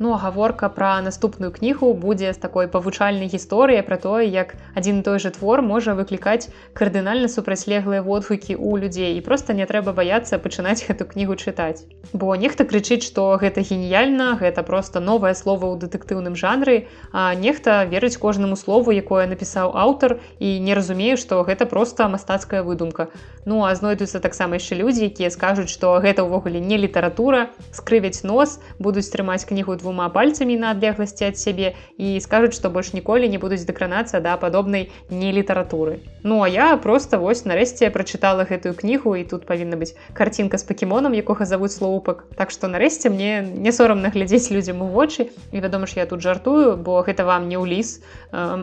Ну 0.00 0.14
гаворка 0.14 0.68
пра 0.68 1.00
наступную 1.02 1.50
кнігу 1.50 1.92
будзе 1.94 2.32
з 2.32 2.38
такой 2.38 2.68
павучальнай 2.70 3.26
гісторыяй 3.26 3.82
пра 3.82 3.96
тое, 3.98 4.30
як 4.30 4.54
адзін 4.78 5.02
той 5.02 5.18
жа 5.18 5.34
твор 5.34 5.58
можа 5.58 5.94
выклікаць 5.98 6.54
кардынальна 6.78 7.26
супрацьлеглыя 7.26 8.06
водгукі 8.06 8.54
ў 8.54 8.78
людзей 8.78 9.18
і 9.18 9.24
проста 9.26 9.58
не 9.58 9.66
трэба 9.66 9.90
баяцца 9.90 10.38
пачынаць 10.38 10.86
гэту 10.86 11.02
кнігу 11.02 11.34
чытаць. 11.34 11.82
Бо 12.14 12.30
нехта 12.38 12.62
крычыць, 12.62 13.02
што 13.02 13.34
гэта 13.42 13.66
геніяльна, 13.66 14.38
гэта 14.38 14.62
проста 14.62 15.02
новае 15.02 15.34
слово 15.34 15.66
ў 15.66 15.82
дэтэктыўным 15.82 16.38
жанры, 16.38 16.86
а 17.10 17.34
нехта 17.34 17.82
верыць 17.82 18.22
кожнаму 18.22 18.54
слову, 18.54 18.94
якое 18.94 19.26
напісаў 19.26 19.74
аўтар 19.74 20.22
і 20.38 20.62
не 20.62 20.78
разумею, 20.78 21.18
што 21.18 21.42
гэта 21.42 21.66
проста 21.66 22.06
мастацкая 22.06 22.62
выдумка. 22.62 23.10
Ну 23.42 23.66
а 23.66 23.74
знойдуцца 23.74 24.22
таксама 24.22 24.62
яшчэ 24.62 24.78
людзі, 24.78 25.10
якія 25.10 25.34
скажуць, 25.34 25.74
што 25.74 25.98
гэта 25.98 26.22
ўвогуле 26.22 26.62
не 26.62 26.78
літаратура, 26.78 27.50
скрывяць 27.74 28.22
нос, 28.22 28.62
будуць 28.78 29.10
трымаць 29.10 29.42
кнігу 29.42 29.74
двух 29.74 29.87
двума 29.88 30.12
пальцамі 30.12 30.52
на 30.60 30.76
адлегласці 30.76 31.32
ад 31.32 31.40
сябе 31.40 31.72
і 31.96 32.20
скажуць, 32.20 32.52
што 32.52 32.68
больш 32.68 32.92
ніколі 32.92 33.24
не 33.32 33.40
будуць 33.40 33.64
дакранацца 33.64 34.20
да 34.20 34.36
падобнай 34.36 34.92
не 35.08 35.32
літаратуры. 35.32 36.04
Ну 36.22 36.42
а 36.44 36.48
я 36.48 36.76
просто 36.76 37.16
вось 37.16 37.48
нарэшце 37.48 37.88
прачытала 37.88 38.44
гэтую 38.44 38.76
кнігу 38.76 39.16
і 39.16 39.24
тут 39.24 39.48
павінна 39.48 39.80
быць 39.80 39.96
карцінка 40.12 40.60
з 40.60 40.68
пакемонам, 40.68 41.16
якога 41.16 41.48
завуць 41.48 41.72
слоупак. 41.72 42.28
Так 42.36 42.52
што 42.52 42.68
нарэшце 42.68 43.08
мне 43.08 43.40
не 43.40 43.72
сорамна 43.72 44.12
глядзець 44.12 44.52
людзям 44.52 44.84
у 44.84 44.92
вочы 44.92 45.32
і 45.56 45.64
вядома 45.64 45.88
ж 45.88 45.96
я 45.96 46.06
тут 46.06 46.20
жартую, 46.20 46.76
бо 46.76 47.00
гэта 47.00 47.24
вам 47.24 47.48
не 47.48 47.56
ў 47.56 47.64
ліс. 47.64 48.04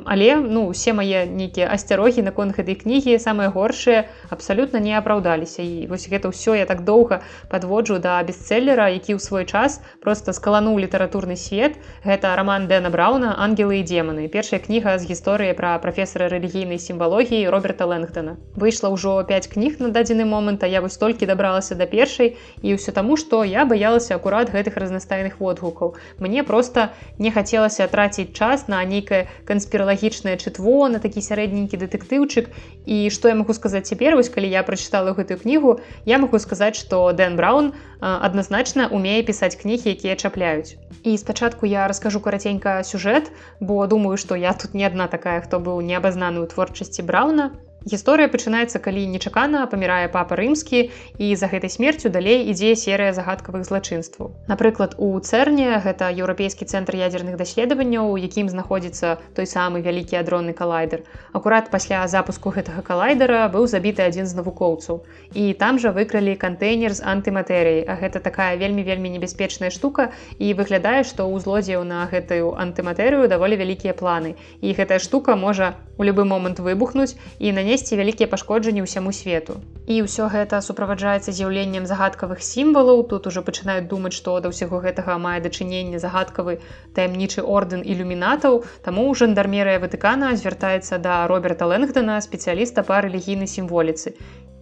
Але 0.05 0.37
ну 0.37 0.69
усе 0.69 0.93
мае 0.93 1.25
нейкія 1.25 1.73
асцярогі 1.73 2.21
наконт 2.21 2.53
гэтай 2.53 2.77
кнігі 2.77 3.17
самыя 3.17 3.49
горшыя 3.49 4.05
абсалютна 4.29 4.77
не 4.77 4.93
апраўдаліся 4.93 5.65
і 5.65 5.89
вось 5.89 6.05
гэта 6.05 6.29
ўсё 6.29 6.53
я 6.53 6.69
так 6.69 6.85
доўга 6.85 7.25
падводжу 7.49 7.97
да 7.97 8.21
бестселлера, 8.21 8.93
які 8.93 9.17
ў 9.17 9.19
свой 9.19 9.49
час 9.49 9.81
просто 10.05 10.29
скалануў 10.37 10.77
літаратуру 10.77 11.14
літаратурны 11.15 11.35
свет 11.35 11.77
гэта 12.03 12.35
роман 12.35 12.67
дэна 12.67 12.91
брауна 12.91 13.35
ангелы 13.39 13.79
і 13.79 13.83
демоны 13.83 14.27
першая 14.27 14.59
кніга 14.59 14.99
з 14.99 15.07
гісторыі 15.07 15.55
пра 15.55 15.79
прафесара 15.79 16.27
рэлігійнай 16.27 16.79
сімвалогіі 16.79 17.47
роберта 17.47 17.87
лэнгтона. 17.87 18.35
Выйшла 18.55 18.91
ўжо 18.91 19.23
5 19.23 19.47
кніг 19.47 19.79
на 19.79 19.89
дадзены 19.89 20.25
момант 20.25 20.63
а 20.63 20.67
я 20.67 20.81
вось 20.81 20.97
толькі 20.97 21.25
дабралася 21.25 21.75
да 21.75 21.85
першай. 21.85 22.35
І 22.61 22.75
ўсё 22.75 22.91
таму 22.91 23.15
што 23.17 23.43
я 23.43 23.65
баялася 23.65 24.15
акурат 24.15 24.51
гэтых 24.51 24.75
разнастайных 24.75 25.39
водгукаў. 25.39 25.95
Мне 26.19 26.43
просто 26.43 26.91
не 27.17 27.31
хацелася 27.31 27.87
траціць 27.87 28.35
час 28.35 28.67
на 28.67 28.83
нейкае 28.83 29.27
канспіралагічнае 29.45 30.35
чытво 30.37 30.87
на 30.91 30.99
такі 30.99 31.21
сярэдненькі 31.21 31.79
дэтэктыўчык. 31.79 32.51
І 32.85 33.09
што 33.09 33.31
я 33.31 33.35
магу 33.35 33.53
сказаць 33.53 33.87
цяпер? 33.87 34.15
Вось 34.15 34.29
калі 34.29 34.51
я 34.51 34.63
прачытала 34.63 35.15
гэтую 35.15 35.39
кнігу 35.39 35.79
я 36.05 36.19
магу 36.19 36.39
сказаць 36.39 36.75
што 36.75 37.11
дэн 37.15 37.35
браун 37.39 37.73
адназначна 38.01 38.87
умее 38.91 39.23
пісаць 39.23 39.55
кнігі 39.55 39.95
якія 39.95 40.15
чапляюць 40.15 40.75
І 41.05 41.17
спачатку 41.21 41.67
я 41.69 41.85
раскажу 41.87 42.19
караценька 42.19 42.81
сюжэт, 42.81 43.29
бо 43.61 43.85
думаю, 43.85 44.17
што 44.17 44.33
я 44.33 44.53
тут 44.57 44.73
не 44.73 44.85
адна 44.89 45.05
такая, 45.05 45.37
хто 45.45 45.61
быў 45.61 45.77
неабазнаны 45.85 46.41
ў 46.41 46.49
творчасці 46.49 47.05
брауна. 47.05 47.53
Гісторыя 47.85 48.25
пачынаецца, 48.33 48.79
калі 48.81 49.05
нечакана 49.13 49.59
памірае 49.69 50.09
папа 50.09 50.33
рымскі 50.39 50.79
і 51.21 51.27
за 51.37 51.45
гэтай 51.51 51.69
смерцю 51.69 52.09
далей 52.09 52.49
ідзе 52.49 52.73
серыя 52.73 53.13
загадкавых 53.13 53.61
злачынстваў. 53.61 54.31
Напрыклад, 54.49 54.95
у 54.97 55.13
цэрне 55.21 55.77
гэта 55.85 56.09
еўрапейскі 56.09 56.65
цэнтр 56.65 56.97
ядзерных 56.97 57.37
даследаванняў, 57.37 58.09
у 58.09 58.17
якім 58.17 58.49
знаходзіцца 58.49 59.21
той 59.37 59.45
самы 59.45 59.85
вялікі 59.85 60.17
адронны 60.17 60.57
калайдер. 60.57 61.05
Акурат 61.29 61.69
пасля 61.69 62.01
запуску 62.09 62.49
гэтага 62.49 62.81
калайдера 62.81 63.45
быў 63.53 63.69
забіты 63.69 64.01
адзін 64.01 64.25
з 64.25 64.33
навукоўцаў. 64.41 65.05
І 65.37 65.53
там 65.53 65.77
жа 65.77 65.93
выкралі 65.93 66.33
кантэйнер 66.41 66.97
з 66.97 67.05
антыматэрыяй. 67.05 67.85
А 67.85 68.01
гэта 68.01 68.17
такая 68.17 68.57
вельмі 68.57 68.81
вельмі 68.81 69.13
небяспечная 69.13 69.69
штука 69.69 70.09
і 70.41 70.57
выглядае, 70.57 71.05
што 71.05 71.29
ў 71.29 71.37
злодзеяў 71.37 71.85
на 71.85 72.09
гэтую 72.09 72.57
антыматэрыю 72.57 73.29
даволі 73.29 73.61
вялікія 73.61 73.93
планы. 73.93 74.33
І 74.65 74.73
гэтая 74.73 74.97
штука 74.97 75.37
можа 75.37 75.77
у 75.97 76.03
любы 76.03 76.25
момант 76.25 76.57
выбухнуць 76.59 77.13
і 77.37 77.53
на 77.53 77.61
ней 77.61 77.74
нанесці 77.75 77.97
вялікія 77.99 78.31
пашкоджанні 78.31 78.87
ўсяму 78.87 79.11
свету. 79.11 79.59
І 79.83 80.07
ўсё 80.07 80.31
гэта 80.31 80.63
суправаджаецца 80.63 81.35
з'яўленнем 81.35 81.83
загадкавых 81.83 82.39
сімвалаў. 82.39 83.03
Тут 83.11 83.27
ужо 83.27 83.43
пачынаюць 83.43 83.91
думаць 83.91 84.15
што 84.15 84.39
да 84.39 84.47
ўсяго 84.47 84.79
гэтага 84.79 85.19
мае 85.19 85.43
дачыненне 85.43 85.99
загадкавы 85.99 86.63
таямнічы 86.95 87.43
ордэн 87.43 87.83
ілюмінатаў. 87.83 88.63
Таму 88.79 89.11
ў 89.11 89.19
жандармерыя 89.19 89.83
ватыкана 89.83 90.31
звяртаецца 90.39 91.03
да 91.03 91.27
роберта 91.27 91.67
лэнгдена 91.67 92.15
спецыяліста 92.23 92.87
па 92.87 93.03
рэлігійнай 93.03 93.51
сімволіцы 93.51 94.15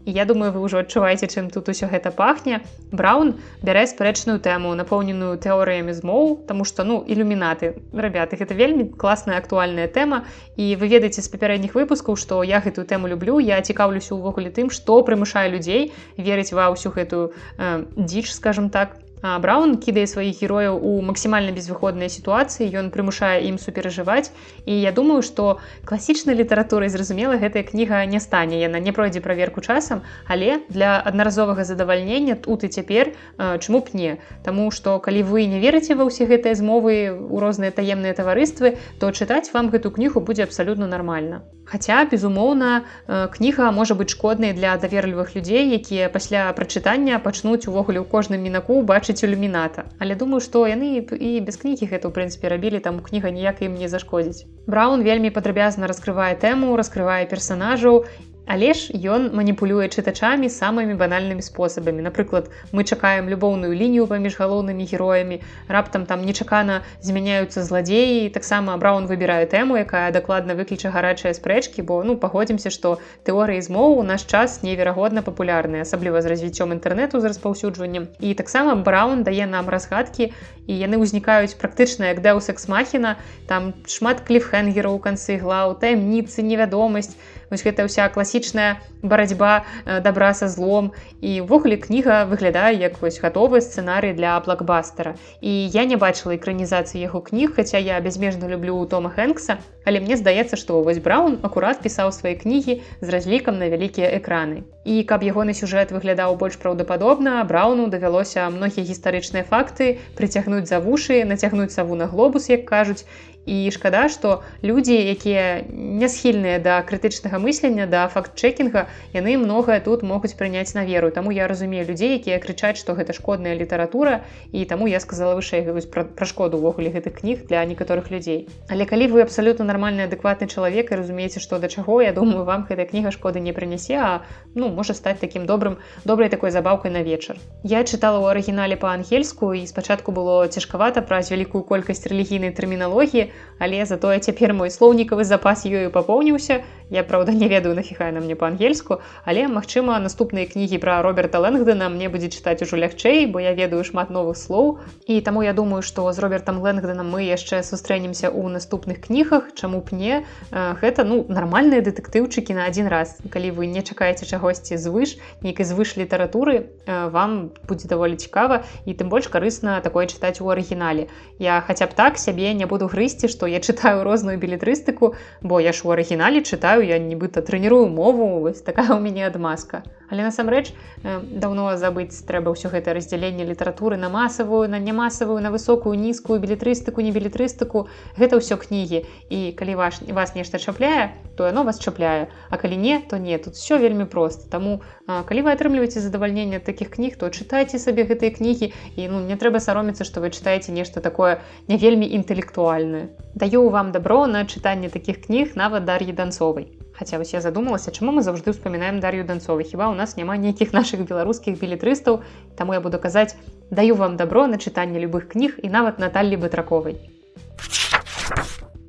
я 0.05 0.25
думаю 0.25 0.51
вы 0.51 0.61
ўжо 0.63 0.83
адчуваеце 0.83 1.27
чым 1.27 1.49
тут 1.49 1.69
усё 1.69 1.87
гэта 1.87 2.11
пахне. 2.11 2.61
Браун 2.91 3.39
бярэ 3.63 3.87
спрэчную 3.87 4.39
тэму 4.39 4.73
напоўненую 4.75 5.37
тэорыямі 5.37 5.93
змоў 5.93 6.43
тому 6.47 6.65
что 6.65 6.83
ну 6.83 7.03
ілюмінаты. 7.07 7.79
Рабяты 7.93 8.35
гэта 8.35 8.53
вельмі 8.53 8.89
класная 8.97 9.37
актуальная 9.37 9.87
тэма. 9.87 10.25
І 10.57 10.75
вы 10.75 10.87
ведаеце 10.91 11.21
з 11.21 11.29
папярэдніх 11.31 11.75
выпускаў 11.75 12.17
што 12.17 12.43
я 12.43 12.59
гэтую 12.59 12.85
тэму 12.85 13.07
люблю. 13.07 13.39
Я 13.39 13.61
цікаўлюся 13.61 14.15
ўвогуле 14.15 14.51
тым 14.51 14.69
што 14.69 15.01
прымушае 15.03 15.47
людзей 15.49 15.93
верыць 16.17 16.51
ва 16.51 16.69
ўсю 16.73 16.91
гэтую 16.91 17.31
э, 17.57 17.85
дзіч 17.95 18.31
скажем 18.31 18.69
так 18.69 18.99
Браун 19.23 19.77
кідае 19.79 20.03
сваіх 20.03 20.43
герояў 20.43 20.75
у 20.83 20.99
максімальна 20.99 21.55
безвыходныя 21.55 22.11
сітуацыі 22.11 22.67
ён 22.75 22.91
прымушае 22.91 23.47
ім 23.47 23.55
суперажываць 23.55 24.35
і 24.67 24.75
я 24.75 24.91
думаю 24.91 25.23
што 25.23 25.63
класічнай 25.87 26.35
літаратурай 26.35 26.91
зразумела 26.91 27.39
гэтая 27.39 27.63
кніга 27.63 28.03
не 28.03 28.19
стане 28.19 28.59
яна 28.59 28.83
не 28.83 28.91
пройдзе 28.91 29.23
праверку 29.23 29.63
часам 29.63 30.03
але 30.27 30.59
для 30.67 30.99
аднаразовага 30.99 31.63
задавальнення 31.63 32.35
тут 32.35 32.67
і 32.67 32.71
цяпер 32.75 33.15
чаму 33.39 33.79
б 33.79 33.95
не. 33.95 34.19
Таму 34.43 34.67
што 34.75 34.99
калі 34.99 35.23
вы 35.23 35.47
не 35.47 35.63
верыце 35.63 35.95
ва 35.95 36.03
ўсе 36.11 36.27
гэтыя 36.27 36.59
змовы 36.59 37.15
у 37.15 37.39
розныя 37.39 37.71
таемныя 37.71 38.11
таварыствы 38.11 38.75
то 38.99 39.15
чытаць 39.15 39.55
вам 39.55 39.71
гэту 39.71 39.95
кнігу 39.95 40.19
будзе 40.19 40.43
абсалютна 40.43 40.91
нармальна 40.91 41.47
Хаця 41.65 42.03
безумоўна 42.11 42.83
кніга 43.07 43.71
можа 43.71 43.95
быць 43.95 44.11
шкоднай 44.13 44.53
для 44.57 44.75
даверлівых 44.77 45.35
людзей 45.35 45.71
якія 45.77 46.09
пасля 46.13 46.51
прачытання 46.57 47.19
пачнуць 47.23 47.67
увогуле 47.71 48.03
ў 48.03 48.07
кожным 48.11 48.43
мінаку 48.43 48.81
бачыць 48.83 49.23
ілюміната. 49.23 49.87
Але 49.99 50.19
думаю 50.19 50.43
што 50.43 50.67
яны 50.67 50.99
і 50.99 51.31
без 51.39 51.57
кнігі 51.61 51.87
гэта 51.87 52.07
ў 52.07 52.11
прынцыпе 52.11 52.51
рабілі 52.51 52.83
там 52.83 52.99
кніга 52.99 53.31
ніяк 53.31 53.63
ім 53.63 53.79
не 53.79 53.87
зашкодзіць. 53.87 54.45
Браун 54.67 55.07
вельмі 55.07 55.31
падрабязна 55.31 55.87
раскрывае 55.87 56.35
тэму 56.35 56.75
раскрывае 56.75 57.23
персонажаў 57.31 58.03
Але 58.45 58.73
ж 58.75 58.91
ён 58.91 59.31
маніпулюе 59.31 59.87
чытачамі 59.87 60.51
самымі 60.51 60.99
банальнымі 60.99 61.39
спосабамі. 61.39 62.03
Напрыклад, 62.03 62.51
мы 62.75 62.83
чакаем 62.83 63.29
любоўную 63.31 63.71
лінію 63.71 64.07
паміж 64.07 64.35
галоўнымі 64.35 64.83
героямі. 64.83 65.39
раптам 65.67 66.05
там 66.05 66.25
нечакана 66.25 66.83
змяняюцца 67.01 67.63
зладзеі. 67.63 68.29
таксама 68.29 68.77
Браўн 68.77 69.07
выбірае 69.07 69.47
тэму, 69.47 69.79
якая 69.79 70.11
дакладна 70.11 70.55
выкліча 70.59 70.91
гарачыя 70.91 71.33
спрэчкі, 71.33 71.81
бо 71.87 72.03
ну 72.03 72.17
пагодзімся, 72.17 72.69
што 72.69 72.99
тэорыі 73.23 73.61
змоў 73.61 73.97
у 73.99 74.03
наш 74.03 74.27
час 74.27 74.59
неверагодна 74.63 75.23
папулярныя, 75.23 75.87
асабліва 75.87 76.21
з 76.21 76.35
развіццём 76.35 76.75
інтэрнэту 76.75 77.23
з 77.23 77.31
распаўсюджваннем. 77.31 78.07
І 78.19 78.33
таксама 78.33 78.75
Браўн 78.75 79.23
дае 79.23 79.47
нам 79.47 79.69
разгадкі 79.69 80.33
і 80.67 80.73
яны 80.75 80.99
ўзнікаюць 80.99 81.55
практычна 81.55 82.11
як 82.11 82.19
дэусексмахіна, 82.19 83.15
там 83.47 83.73
шмат 83.87 84.23
кліфхенгераў 84.27 84.95
у 84.95 84.99
канцы 84.99 85.39
глаў, 85.39 85.79
таямніцы, 85.79 86.43
невядомасць, 86.43 87.15
вось 87.53 87.61
гэта 87.61 87.85
ўся 87.85 88.09
класічная 88.09 88.81
барацьба 89.05 89.61
э, 89.85 90.01
добра 90.01 90.33
са 90.33 90.49
злом. 90.49 90.91
І 91.21 91.45
ўвогуле 91.45 91.77
кніга 91.77 92.25
выглядае 92.25 92.73
як 92.81 92.97
вось 93.05 93.21
гатовы 93.21 93.61
сцэнарый 93.61 94.17
для 94.17 94.33
блокбастера 94.41 95.13
і 95.39 95.51
я 95.69 95.85
не 95.85 95.95
бачыла 96.01 96.33
экранізацыі 96.35 97.05
яго 97.05 97.21
кніг 97.21 97.53
хаця 97.55 97.77
я 97.77 98.01
бязмежна 98.01 98.49
люблю 98.49 98.81
тома 98.89 99.13
хэнкса 99.13 99.61
але 99.85 99.99
мне 99.99 100.17
здаецца 100.17 100.57
што 100.57 100.81
вось 100.81 100.99
браун 101.03 101.37
акурат 101.43 101.83
пісаў 101.83 102.11
свае 102.15 102.35
кнігі 102.39 102.79
з 103.01 103.07
разлікам 103.09 103.59
на 103.59 103.69
вялікія 103.69 104.09
экраны. 104.17 104.63
І 104.83 105.03
каб 105.07 105.23
ягоны 105.23 105.53
сюжэт 105.55 105.91
выглядаў 105.95 106.35
больш 106.39 106.57
праўдападобна 106.59 107.43
брауну 107.47 107.87
давялося 107.87 108.49
многія 108.49 108.87
гістарычныя 108.87 109.43
факты 109.43 109.99
прыцягнуць 110.17 110.67
за 110.67 110.79
вушы 110.79 111.23
нацягнуць 111.27 111.71
саву 111.75 111.95
на 111.95 112.07
глобус 112.07 112.49
як 112.49 112.65
кажуць 112.65 113.05
і 113.45 113.71
шкада 113.71 114.07
што 114.07 114.41
людзі 114.63 114.95
якія 114.95 115.63
не 115.69 116.07
схільныя 116.07 116.59
да 116.63 116.79
крытычнага 116.87 117.39
мыслення 117.43 117.87
да 117.91 118.07
факт-чекінга 118.07 118.87
яны 119.13 119.35
многае 119.37 119.79
тут 119.83 120.03
могуць 120.03 120.33
прыняць 120.39 120.73
на 120.75 120.85
веру. 120.85 121.11
Таму 121.11 121.31
я 121.31 121.47
разумею 121.47 121.83
людзей 121.83 122.15
якія 122.15 122.39
крычаць 122.39 122.79
што 122.79 122.95
гэта 122.95 123.11
шкодная 123.13 123.55
літаратура 123.55 124.23
і 124.51 124.63
таму 124.65 124.87
я 124.87 124.99
сказала 125.03 125.35
вышэй 125.35 125.67
пра, 125.91 126.07
пра 126.07 126.25
шкоду 126.25 126.57
ўвогуле 126.57 126.95
гэтых 126.95 127.19
кніг 127.19 127.47
для 127.51 127.65
некаторых 127.65 128.11
людзей. 128.11 128.47
Але 128.69 128.87
калі 128.87 129.11
вы 129.11 129.21
абсалютна 129.27 129.67
нармальны 129.67 130.07
адэкватны 130.07 130.47
чалавек 130.47 130.91
і 130.91 131.03
разумееце 131.03 131.43
што 131.43 131.59
да 131.59 131.67
чаго 131.67 131.99
я 132.01 132.13
думаю 132.15 132.47
вам 132.47 132.63
гэтая 132.69 132.87
кніга 132.87 133.11
шкоды 133.11 133.43
не 133.43 133.51
прынясе 133.51 133.99
а 133.99 134.23
ну 134.55 134.69
можа 134.69 134.95
стаць 134.95 135.19
таким 135.19 135.45
добрым 135.45 135.77
добрай 136.05 136.29
такой 136.29 136.51
забаўкай 136.51 136.91
на 136.91 137.03
вечар. 137.03 137.35
Я 137.63 137.83
чытала 137.83 138.23
ў 138.23 138.31
арыгінале 138.31 138.79
па-ангельску 138.79 139.51
і 139.51 139.67
спачатку 139.67 140.15
было 140.15 140.47
цяжкавата 140.47 141.03
праць 141.03 141.27
вялікую 141.27 141.67
колькасць 141.67 142.07
рэлігійнай 142.07 142.55
тэрміналогіі 142.55 143.32
але 143.59 143.85
затое 143.85 144.19
цяпер 144.19 144.53
мой 144.53 144.69
слоўнікавы 144.69 145.23
запас 145.23 145.65
ёю 145.65 145.91
папоўніўся. 145.91 146.63
Я 146.89 147.03
правда 147.03 147.31
не 147.31 147.47
ведаю 147.47 147.75
нафіхай 147.75 148.11
на 148.11 148.19
мне 148.19 148.35
па-ангельску 148.35 148.99
але 149.25 149.47
магчыма 149.47 149.97
наступныя 150.03 150.45
кнігі 150.45 150.77
пра 150.83 151.01
роберта 151.01 151.39
лэнгдена 151.39 151.89
мне 151.89 152.09
будзе 152.09 152.27
чытаць 152.29 152.61
ужо 152.61 152.77
лягчэй 152.77 153.25
бо 153.31 153.39
я 153.39 153.53
ведаю 153.53 153.83
шмат 153.83 154.11
новых 154.11 154.37
слоў. 154.37 154.83
І 155.07 155.21
таму 155.21 155.41
я 155.43 155.53
думаю 155.53 155.81
што 155.81 156.11
з 156.11 156.19
робертам 156.19 156.59
лэнгденам 156.61 157.09
мы 157.09 157.23
яшчэ 157.23 157.63
сустрэнемся 157.63 158.29
ў 158.29 158.51
наступных 158.51 158.99
кнігах 159.07 159.55
чаму 159.55 159.81
б 159.81 159.95
не. 159.95 160.25
Гэта 160.51 161.07
ну 161.07 161.25
нармальныя 161.29 161.81
дэтэктыўчыкі 161.81 162.53
на 162.53 162.67
адзін 162.67 162.91
раз. 162.91 163.17
Калі 163.31 163.51
вы 163.57 163.71
не 163.71 163.81
чакаеце 163.81 164.27
чагосьці 164.27 164.77
звыш 164.77 165.17
нейкай 165.41 165.65
звыш 165.65 165.95
літаратуры 165.97 166.69
вам 166.85 167.51
будзе 167.67 167.87
даволі 167.87 168.19
цікава 168.19 168.63
і 168.85 168.93
тым 168.93 169.09
больш 169.09 169.31
карысна 169.31 169.79
такое 169.81 170.05
чытаць 170.05 170.41
у 170.43 170.49
арыгінале. 170.51 171.07
Я 171.39 171.61
хаця 171.61 171.87
б 171.87 171.95
так 171.95 172.19
сябе 172.19 172.53
не 172.53 172.65
буду 172.65 172.87
грысці 173.23 173.31
што 173.31 173.47
я 173.47 173.59
чытаю 173.59 174.03
розную 174.03 174.37
білетрыстыку 174.37 175.15
бо 175.41 175.59
я 175.59 175.71
ж 175.71 175.87
у 175.87 175.91
арыгінале 175.91 176.43
чытаю 176.43 176.83
я 176.83 176.99
нібыта 176.99 177.41
трэнірую 177.41 177.87
мову 177.87 178.39
вось 178.43 178.61
такая 178.61 178.91
ў 178.91 178.99
мяне 178.99 179.27
адмазка 179.27 179.83
але 180.09 180.23
насамрэч 180.23 180.71
э, 180.71 181.19
даўно 181.23 181.77
забыць 181.77 182.13
трэба 182.27 182.53
ўсё 182.53 182.69
гэта 182.73 182.93
раздзяленне 182.93 183.45
літаратуры 183.47 183.97
на 183.97 184.09
масавую 184.09 184.69
на 184.69 184.79
нямасавую 184.79 185.39
на 185.41 185.51
высокую 185.51 185.95
нізкую 185.95 186.39
білетрыстыку 186.39 187.01
не 187.01 187.11
білетрыстыку 187.11 187.87
гэта 188.17 188.37
ўсё 188.37 188.57
кнігі. 188.57 189.05
І 189.29 189.55
калі 189.57 189.75
ваш 189.75 190.01
вас 190.07 190.35
нешта 190.35 190.59
чапляе 190.59 191.15
то 191.35 191.47
яно 191.47 191.63
вас 191.63 191.79
чапляе. 191.79 192.29
А 192.49 192.57
калі 192.57 192.77
не 192.77 192.99
то 192.99 193.17
не. 193.17 193.37
Тут 193.37 193.55
все 193.55 193.77
вельмі 193.77 194.05
проста. 194.05 194.49
Таму 194.49 194.81
калі 195.07 195.41
вы 195.41 195.51
атрымліваеце 195.55 195.99
задавальнення 195.99 196.59
таких 196.59 196.89
кніг 196.89 197.17
то 197.17 197.29
чытайце 197.29 197.79
сабе 197.79 198.05
гэтыя 198.05 198.35
кнігі. 198.35 198.73
І 198.95 199.07
ну 199.07 199.23
не 199.25 199.35
трэба 199.35 199.59
сароміцца 199.59 200.03
што 200.03 200.21
вы 200.21 200.29
чытаеце 200.29 200.71
нешта 200.71 201.01
такое 201.01 201.41
не 201.67 201.77
вельмі 201.77 202.05
інтэлектуальнае. 202.05 203.09
Даю 203.35 203.69
вам 203.69 203.91
добро 203.91 204.27
на 204.27 204.45
чытанне 204.45 204.89
таких 204.89 205.25
кніг 205.25 205.55
нават 205.55 205.85
дар'і 205.85 206.13
данцовай 206.13 206.82
Хаця 206.93 207.17
вось 207.17 207.33
я 207.33 207.41
задумалася, 207.41 207.89
чаму 207.89 208.13
мы 208.13 208.21
заўжды 208.21 208.53
ўспамінаем 208.53 209.01
дар'ю 209.01 209.25
данцовы. 209.25 209.65
Хіба 209.65 209.89
ў 209.89 209.97
нас 209.97 210.13
няма 210.13 210.37
нейкіх 210.37 210.77
нашых 210.77 211.01
беларускіх 211.09 211.57
білетрыстаў, 211.57 212.21
Таму 212.53 212.77
я 212.77 212.81
буду 212.85 213.01
казаць, 213.01 213.33
даю 213.71 213.95
вам 213.97 214.17
добро 214.17 214.45
на 214.45 214.61
чытанне 214.61 215.01
любых 215.01 215.25
кніг 215.33 215.57
і 215.57 215.73
нават 215.73 215.97
Наталлі 215.97 216.37
бытраковай. 216.37 217.01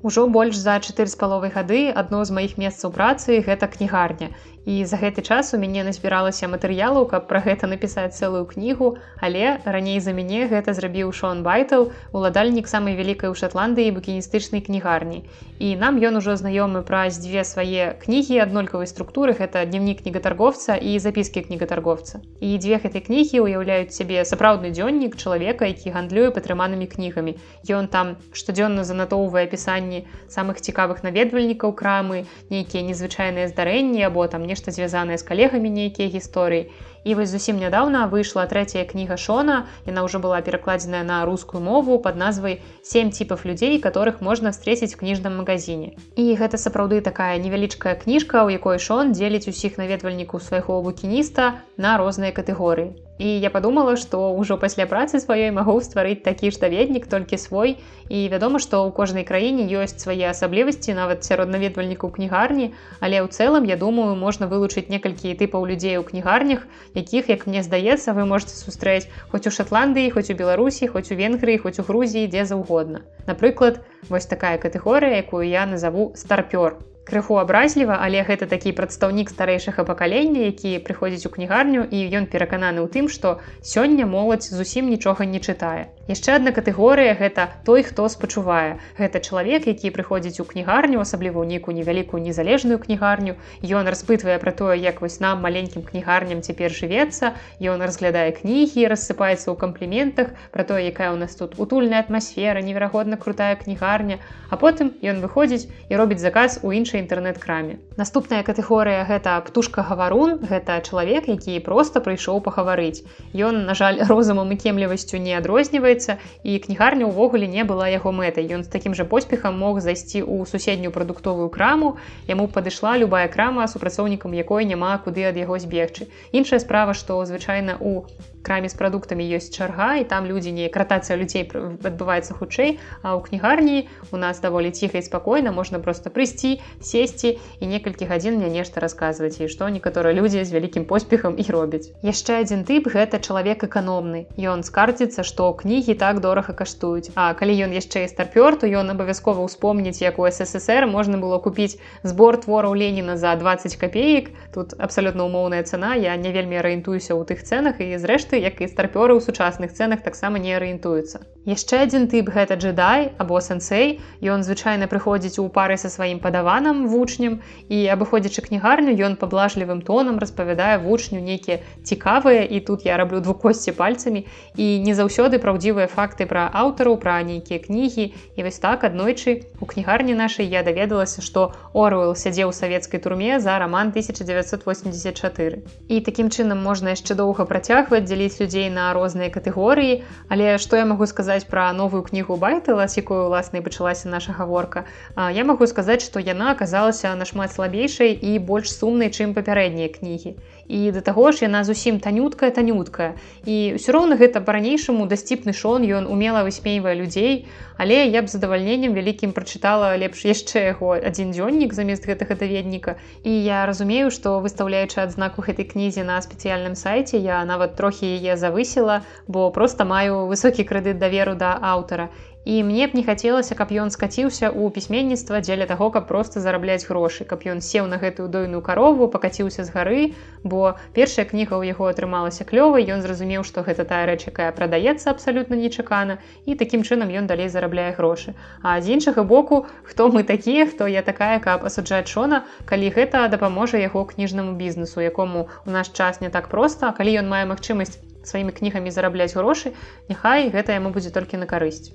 Ужо 0.05 0.27
больш 0.29 0.57
за 0.61 0.77
чатыры 0.85 1.09
з 1.09 1.17
паловай 1.17 1.49
гады 1.49 1.88
адно 1.88 2.21
з 2.29 2.37
маіх 2.37 2.61
месцаў 2.61 2.93
працы 2.93 3.40
гэта 3.40 3.73
кнігарня 3.73 4.29
і 4.64 4.85
за 4.88 4.96
гэты 4.96 5.20
час 5.20 5.53
у 5.53 5.59
мяне 5.61 5.85
назбіралася 5.85 6.48
матэрыялу 6.48 7.05
каб 7.05 7.29
пра 7.29 7.44
гэта 7.44 7.68
напісаць 7.68 8.16
цэлую 8.16 8.48
кнігу. 8.48 8.96
Але 9.20 9.61
раней 9.64 10.00
за 10.00 10.16
мяне 10.16 10.48
гэта 10.48 10.72
зрабіў 10.72 11.12
шон 11.12 11.44
байтл 11.44 11.92
уладальнік 12.16 12.68
самай 12.68 12.96
вялікай 12.96 13.29
у 13.29 13.37
шотландыі 13.37 13.92
букіністычнай 13.92 14.64
кнігарні. 14.64 15.24
І 15.61 15.77
нам 15.77 16.00
ён 16.00 16.16
ужо 16.16 16.35
знаёмы 16.40 16.81
праз 16.83 17.20
дзве 17.20 17.44
свае 17.44 17.92
кнігі 18.00 18.40
аднолькавай 18.40 18.88
структуры. 18.88 19.37
Гэта 19.37 19.68
дневнік 19.68 20.00
кнігатарговца 20.00 20.81
і 20.81 20.96
запіскі 20.98 21.44
кнігатарговца 21.44 22.24
і 22.40 22.57
дзве 22.57 22.81
гэтай 22.81 23.05
кнігі 23.05 23.44
ўяўляюць 23.44 23.92
сябе 23.92 24.24
сапраўдны 24.24 24.72
дзённік 24.72 25.20
чалавека 25.20 25.68
які 25.68 25.92
гандлюе 25.92 26.33
патрыманымі 26.33 26.88
кнігамі. 26.88 27.37
Ён 27.68 27.92
там 27.92 28.16
штодзённа 28.33 28.88
занатоўвае 28.88 29.44
апісанні 29.44 30.09
самых 30.33 30.64
цікавых 30.64 31.05
наведвальнікаў 31.05 31.77
крамы 31.77 32.24
нейкія 32.48 32.81
незвычайныя 32.81 33.53
здарэнні 33.53 34.03
або 34.09 34.27
там 34.27 34.46
не 34.48 34.54
нешта 34.55 34.71
звязанае 34.71 35.19
з 35.19 35.27
калегамі 35.27 35.71
нейкія 35.75 36.07
гісторыі 36.14 36.71
і 37.05 37.14
вось 37.14 37.29
зусім 37.29 37.61
нядаўна 37.61 38.07
выйшла 38.09 38.47
трэцяя 38.51 38.85
кніга 38.88 39.17
шона 39.21 39.57
яна 39.87 40.05
ўжо 40.09 40.19
была 40.25 40.40
перакладзеная 40.40 41.05
на 41.05 41.23
рускую 41.29 41.62
мову 41.62 41.99
под 41.99 42.17
назвай 42.17 42.61
семь 42.83 43.12
типов 43.12 43.45
людзей 43.45 43.79
которых 43.79 44.21
можна 44.21 44.51
встретить 44.57 44.95
в 44.95 45.01
кніжным 45.05 45.38
магазине 45.45 45.95
і 46.17 46.35
гэта 46.40 46.61
сапраўды 46.61 47.01
такая 47.01 47.38
невялічкая 47.38 47.95
кніжка 47.95 48.45
у 48.45 48.53
якой 48.53 48.79
шон 48.79 49.12
дзеліць 49.12 49.49
усіх 49.49 49.79
наведвальнікаў 49.79 50.40
свайго 50.40 50.83
букініста 50.83 51.55
на 51.77 51.97
розныя 52.01 52.33
катэгорыі 52.33 52.93
І 53.19 53.29
я 53.40 53.51
подумала, 53.51 53.95
што 53.95 54.35
ўжо 54.35 54.59
пасля 54.59 54.90
працы 54.90 55.23
сваёй 55.23 55.55
магу 55.55 55.79
стварыць 55.79 56.27
такі 56.27 56.51
ж 56.51 56.59
даведнік 56.59 57.07
толькі 57.07 57.38
свой. 57.38 57.79
І 58.11 58.27
вядома, 58.27 58.59
што 58.59 58.83
ў 58.83 58.90
кожнай 58.90 59.23
краіне 59.23 59.71
ёсць 59.71 60.03
свае 60.03 60.27
асаблівасці 60.35 60.99
нават 60.99 61.23
сярод 61.23 61.47
наведвальнікаў 61.55 62.11
кнігарні, 62.11 62.75
Але 62.99 63.23
ў 63.23 63.31
цэлым 63.31 63.71
я 63.71 63.79
думаю, 63.79 64.19
можна 64.19 64.51
вылучыць 64.51 64.90
некалькі 64.90 65.31
тыпаў 65.38 65.62
людзей 65.62 65.95
у 65.99 66.03
кнігарнях, 66.03 66.67
якіх, 66.94 67.28
як 67.28 67.46
мне 67.46 67.62
здаецца, 67.62 68.14
вы 68.14 68.24
можете 68.24 68.54
сустрэць 68.54 69.11
хоць 69.28 69.46
у 69.46 69.52
Шатландыі, 69.52 70.11
хоць 70.14 70.30
у 70.30 70.38
Беларусі, 70.38 70.88
хоць 70.88 71.11
у 71.12 71.18
Венгрыі, 71.18 71.59
хоць 71.59 71.78
у 71.78 71.87
Грузіі, 71.87 72.30
дзе 72.30 72.46
заўгодна. 72.46 73.04
Напрыклад, 73.26 73.83
вось 74.09 74.26
такая 74.26 74.57
катэгорыя, 74.59 75.20
якую 75.20 75.44
я 75.44 75.66
назову 75.66 76.12
старпёр 76.14 76.78
крыху 77.05 77.38
абразліва 77.43 77.99
але 78.01 78.25
гэта 78.29 78.49
такі 78.51 78.73
прадстаўнік 78.79 79.33
старэйшага 79.33 79.85
пакалення 79.88 80.49
які 80.49 80.79
прыходзіць 80.87 81.29
у 81.29 81.35
кнігарню 81.35 81.85
і 81.85 82.05
ён 82.21 82.31
перакананы 82.33 82.81
ў 82.85 82.88
тым 82.88 83.12
што 83.12 83.38
сёння 83.61 84.09
моладзь 84.09 84.51
зусім 84.51 84.88
нічога 84.88 85.29
не 85.29 85.40
чытае. 85.40 85.88
Яшчэ 86.05 86.37
адна 86.37 86.53
катэгорыя 86.53 87.17
гэта 87.17 87.49
той 87.64 87.83
хто 87.83 88.05
спачувае. 88.12 88.77
Гэта 89.01 89.21
чалавек 89.25 89.67
які 89.67 89.88
прыходзіць 89.88 90.37
у 90.40 90.45
кнігарню 90.45 91.01
асабліва 91.01 91.40
ў 91.40 91.57
нейкую 91.57 91.73
невялікую 91.77 92.21
незалежную 92.21 92.77
кнігарню. 92.79 93.37
Ён 93.64 93.88
распытвае 93.88 94.37
пра 94.43 94.53
тое 94.53 94.77
як 94.77 95.01
вось 95.01 95.17
нам 95.25 95.40
маленькім 95.40 95.81
кнігарням 95.88 96.45
цяпер 96.45 96.77
жывецца. 96.77 97.33
Ён 97.57 97.81
разглядае 97.81 98.37
кнігі 98.37 98.85
рассыпаецца 98.93 99.49
ў 99.49 99.57
кампліментах 99.57 100.37
пра 100.53 100.69
тое 100.69 100.85
якая 100.93 101.09
у 101.12 101.17
нас 101.17 101.40
тут 101.40 101.57
утульная 101.57 102.05
атмасфера 102.05 102.61
неверагодна 102.61 103.17
крутая 103.17 103.57
кнігарня. 103.57 104.21
А 104.53 104.61
потым 104.61 104.93
ён 105.01 105.25
выходзіць 105.25 105.73
і 105.88 105.97
робіць 105.97 106.21
заказ 106.21 106.61
у 106.62 106.77
іншай 106.77 106.93
іншай 106.94 107.02
інтэрнэт-краме. 107.02 107.78
Наступная 107.98 108.42
катэгорыя 108.46 109.02
гэта 109.07 109.40
птушка 109.42 109.83
гаварун, 109.83 110.38
гэта 110.38 110.78
чалавек, 110.87 111.26
які 111.26 111.59
проста 111.59 111.98
прыйшоў 111.98 112.40
пахаварыць. 112.40 113.02
Ён, 113.35 113.66
на 113.66 113.74
жаль, 113.74 113.98
розумам 114.11 114.52
і 114.52 114.57
кемлівасцю 114.57 115.18
не 115.18 115.35
адрозніваецца 115.35 116.18
і 116.44 116.59
кнігарня 116.59 117.11
ўвогуле 117.11 117.50
не 117.50 117.64
была 117.64 117.90
яго 117.90 118.12
мэтай. 118.14 118.46
Ён 118.46 118.62
з 118.62 118.70
такім 118.70 118.94
жа 118.94 119.04
поспехам 119.04 119.59
мог 119.59 119.80
зайсці 119.83 120.22
ў 120.22 120.46
суседнюю 120.46 120.94
прадуктовую 120.94 121.50
краму. 121.50 121.98
Яму 122.30 122.46
падышла 122.46 122.94
любая 122.96 123.26
крама 123.28 123.66
супрацоўнікам 123.66 124.30
якой 124.38 124.64
няма 124.64 124.94
куды 125.02 125.26
ад 125.26 125.37
яго 125.37 125.59
збегчы. 125.59 126.07
Іншая 126.30 126.62
справа, 126.62 126.94
што 126.94 127.18
звычайна 127.26 127.74
у 127.80 128.07
краме 128.44 128.68
з 128.68 128.76
прадуктамі 128.76 129.24
ёсць 129.24 129.50
чарга 129.50 129.96
і 129.98 130.04
там 130.04 130.28
людзі 130.28 130.52
не 130.52 130.68
кратацыя 130.68 131.16
людзей 131.16 131.48
адбываецца 131.48 132.37
хутчэй 132.37 132.76
а 133.02 133.16
ў 133.16 133.20
кнігарні 133.24 133.88
у 134.12 134.20
нас 134.20 134.44
даволі 134.44 134.70
ціха 134.70 135.00
і 135.00 135.07
спакойна 135.09 135.50
можна 135.50 135.80
просто 135.80 136.12
прыйсці 136.12 136.61
сесці 136.85 137.40
і 137.61 137.64
некалькі 137.66 138.07
гадзін 138.11 138.37
мне 138.38 138.52
нешта 138.52 138.85
расказваць 138.85 139.40
і 139.40 139.48
што 139.48 139.68
некаторыя 139.72 140.12
людзі 140.12 140.44
з 140.44 140.52
вялікім 140.52 140.85
поспехам 140.85 141.40
і 141.40 141.44
робяць. 141.48 141.88
Яшчэ 142.04 142.44
адзін 142.44 142.64
тып 142.68 142.92
гэта 142.92 143.18
чалавек 143.18 143.64
эканомны. 143.64 144.26
Ён 144.37 144.62
скардзіцца 144.66 145.24
што 145.24 145.50
кнігі 145.57 145.96
так 145.96 146.20
дорага 146.20 146.52
каштуюць. 146.52 147.11
А 147.14 147.33
калі 147.38 147.57
ён 147.64 147.72
яшчэ 147.72 148.04
і 148.04 148.12
старпёр 148.12 148.61
то 148.61 148.68
ён 148.68 148.92
абавязкова 148.92 149.40
ўспомніць 149.48 150.04
як 150.04 150.20
у 150.20 150.28
ссср 150.28 150.87
можна 150.90 151.16
было 151.18 151.40
купіць 151.40 151.80
збор 152.02 152.37
твораў 152.44 152.76
леніна 152.76 153.16
за 153.16 153.35
20 153.40 153.76
копеек 153.80 154.30
тут 154.52 154.74
абсалютна 154.78 155.24
умоўная 155.24 155.62
цана 155.62 155.94
я 155.94 156.16
не 156.16 156.33
вельмі 156.35 156.61
арыентуюся 156.61 157.14
ў 157.14 157.24
тых 157.24 157.42
цэнах 157.42 157.80
і 157.80 157.96
зрэшты 157.98 158.34
продукты 158.35 158.42
як 158.42 158.61
і 158.61 158.66
старпёры 158.66 159.14
ў 159.14 159.20
сучасных 159.23 159.73
цэнах 159.73 160.03
таксама 160.03 160.38
не 160.38 160.55
арыентуюцца. 160.55 161.20
Яшчэ 161.44 161.85
адзін 161.85 162.09
тып 162.09 162.33
гэта 162.33 162.57
джедай 162.57 163.12
або 163.18 163.37
сэнсей 163.37 164.01
ён 164.23 164.42
звычайна 164.42 164.88
прыходзіць 164.88 165.38
у 165.38 165.49
пары 165.53 165.77
са 165.77 165.92
сваім 165.92 166.18
падаванам 166.18 166.88
вучнем 166.88 167.44
і 167.68 167.79
абыходзячы 167.92 168.40
кнігарню 168.49 168.97
ён 168.97 169.16
паблажлівым 169.20 169.85
тонам 169.85 170.18
распавядае 170.18 170.81
вучню 170.81 171.20
нейкія 171.20 171.61
цікавыя 171.85 172.49
і 172.49 172.61
тут 172.64 172.88
я 172.88 172.97
раблю 172.97 173.20
двукосці 173.20 173.77
пальцамі 173.77 174.25
і 174.57 174.66
не 174.81 174.94
заўсёды 174.97 175.37
праўдзівыя 175.37 175.87
факты 175.87 176.25
пра 176.25 176.49
аўтараў 176.49 176.97
пра 176.97 177.20
нейкія 177.23 177.61
кнігі. 177.61 178.16
І 178.37 178.40
вось 178.40 178.59
так 178.59 178.88
аднойчы 178.88 179.44
у 179.61 179.68
кнігарні 179.68 180.16
нашай 180.16 180.49
я 180.49 180.64
даведалася 180.64 181.20
што 181.20 181.53
орвел 181.75 182.16
сядзеў 182.16 182.49
у 182.49 182.57
савецкай 182.57 183.05
турме 183.05 183.37
за 183.38 183.59
роман 183.61 183.92
1984 183.92 185.61
і 185.92 186.01
такім 186.01 186.33
чынам 186.33 186.64
можна 186.64 186.97
яшчэ 186.97 187.12
доўга 187.20 187.44
працягваць 187.44 188.09
дзелі 188.09 188.23
падзяліць 188.24 188.40
людзей 188.40 188.70
на 188.70 188.92
розныя 188.92 189.30
катэгорыі. 189.30 190.02
Але 190.28 190.58
што 190.58 190.76
я 190.76 190.84
магу 190.84 191.06
сказаць 191.06 191.46
пра 191.50 191.72
новую 191.72 192.02
кнігу 192.02 192.37
байтыла 192.37 192.88
з 192.88 193.02
якой 193.02 193.26
уласна 193.26 193.60
пачалася 193.60 194.08
наша 194.08 194.32
гаворка? 194.32 194.84
Я 195.16 195.44
магу 195.44 195.66
сказаць 195.66 196.02
што 196.04 196.20
яна 196.20 196.52
аказалася 196.52 197.14
нашмат 197.14 197.52
слабейшай 197.52 198.16
і 198.16 198.38
больш 198.38 198.72
сумнай 198.72 199.12
чым 199.12 199.34
папярэднія 199.34 199.92
кнігі 199.92 200.37
і 200.68 200.92
да 200.92 201.00
таго 201.00 201.33
ж 201.33 201.44
яна 201.44 201.64
зусім 201.64 202.00
танюткая 202.00 202.50
танюткая. 202.50 203.14
І 203.44 203.77
ўсё 203.77 203.92
роўна 203.92 204.16
гэта 204.16 204.40
па-ранейшаму 204.40 205.07
дасціпны 205.07 205.53
шон 205.53 205.85
ён 205.85 206.09
умела 206.09 206.44
высмейвае 206.46 206.94
людзей 206.98 207.46
але 207.77 208.07
я 208.07 208.22
б 208.22 208.31
задавальненнем 208.31 208.94
вялікім 208.94 209.33
прачытала 209.35 209.94
лепш 209.98 210.24
яшчэ 210.24 210.74
яго 210.74 210.94
адзін 210.94 211.35
дзённік 211.35 211.74
замест 211.74 212.07
гэтага 212.07 212.38
даведніка. 212.38 212.96
І 213.24 213.31
я 213.31 213.66
разумею 213.66 214.11
што 214.14 214.38
выстаўляючы 214.44 215.03
адзнаку 215.03 215.42
гэтай 215.42 215.66
кнізе 215.66 216.05
на 216.07 216.20
спецыяльным 216.22 216.79
сайце 216.79 217.18
я 217.18 217.42
нават 217.44 217.74
трохі 217.74 218.07
яе 218.07 218.37
завысіла 218.38 219.03
бо 219.27 219.50
просто 219.50 219.85
маю 219.85 220.27
высокі 220.31 220.62
крэдыт 220.62 220.98
даверу 220.98 221.35
да 221.35 221.59
аўтара 221.59 222.11
і 222.44 222.62
мне 222.62 222.87
б 222.87 222.94
не 222.94 223.02
хацелася 223.04 223.54
каб 223.57 223.72
ён 223.72 223.90
скаціўся 223.90 224.52
ў 224.52 224.68
пісьменніцтва 224.70 225.40
дзеля 225.40 225.66
таго 225.66 225.88
каб 225.90 226.07
просто 226.09 226.40
зарабляць 226.44 226.85
грошы 226.88 227.24
каб 227.24 227.44
ён 227.48 227.64
сеў 227.64 227.88
на 227.88 227.96
гэтую 227.96 228.28
дойную 228.28 228.61
карову 228.61 229.09
пакаціўся 229.09 229.64
з 229.64 229.72
гары 229.72 230.02
бо 230.44 230.76
першая 230.92 231.24
кніга 231.24 231.57
ў 231.57 231.72
яго 231.72 231.88
атрымалася 231.88 232.44
клёвай 232.44 232.85
ён 232.92 233.00
зразумеў 233.00 233.48
што 233.48 233.64
гэта 233.64 233.88
тая 233.88 234.04
рэч 234.12 234.28
якая 234.28 234.52
прадаецца 234.52 235.11
абсалютна 235.16 235.57
нечакана 235.57 236.18
і 236.44 236.54
такім 236.61 236.85
чынам 236.85 237.09
ён 237.09 237.26
далей 237.26 237.48
зарабляе 237.48 237.96
грошы. 237.96 238.37
А 238.62 238.80
з 238.80 238.96
іншага 238.96 239.24
боку 239.24 239.66
хто 239.83 240.09
мы 240.12 240.22
такія 240.22 240.66
хто 240.68 240.87
я 240.87 241.02
такая 241.02 241.40
каб 241.40 241.64
асуджаць 241.64 242.09
шона 242.12 242.44
калі 242.68 242.92
гэта 242.92 243.28
дапаможа 243.28 243.80
яго 243.80 244.04
кніжнаму 244.04 244.52
бізнесу 244.52 245.00
якому 245.00 245.48
у 245.64 245.70
наш 245.70 245.88
час 245.88 246.20
не 246.20 246.28
так 246.28 246.48
проста 246.48 246.92
калі 246.92 247.24
ён 247.24 247.28
мае 247.28 247.44
магчымасць 247.48 247.98
сваімі 248.24 248.52
кнігамі 248.52 248.90
зарабляць 248.90 249.35
грошы 249.37 249.72
няхай 250.09 250.50
гэта 250.52 250.76
яму 250.76 250.92
будзе 250.96 251.12
толькі 251.12 251.40
на 251.40 251.46
карысць 251.46 251.92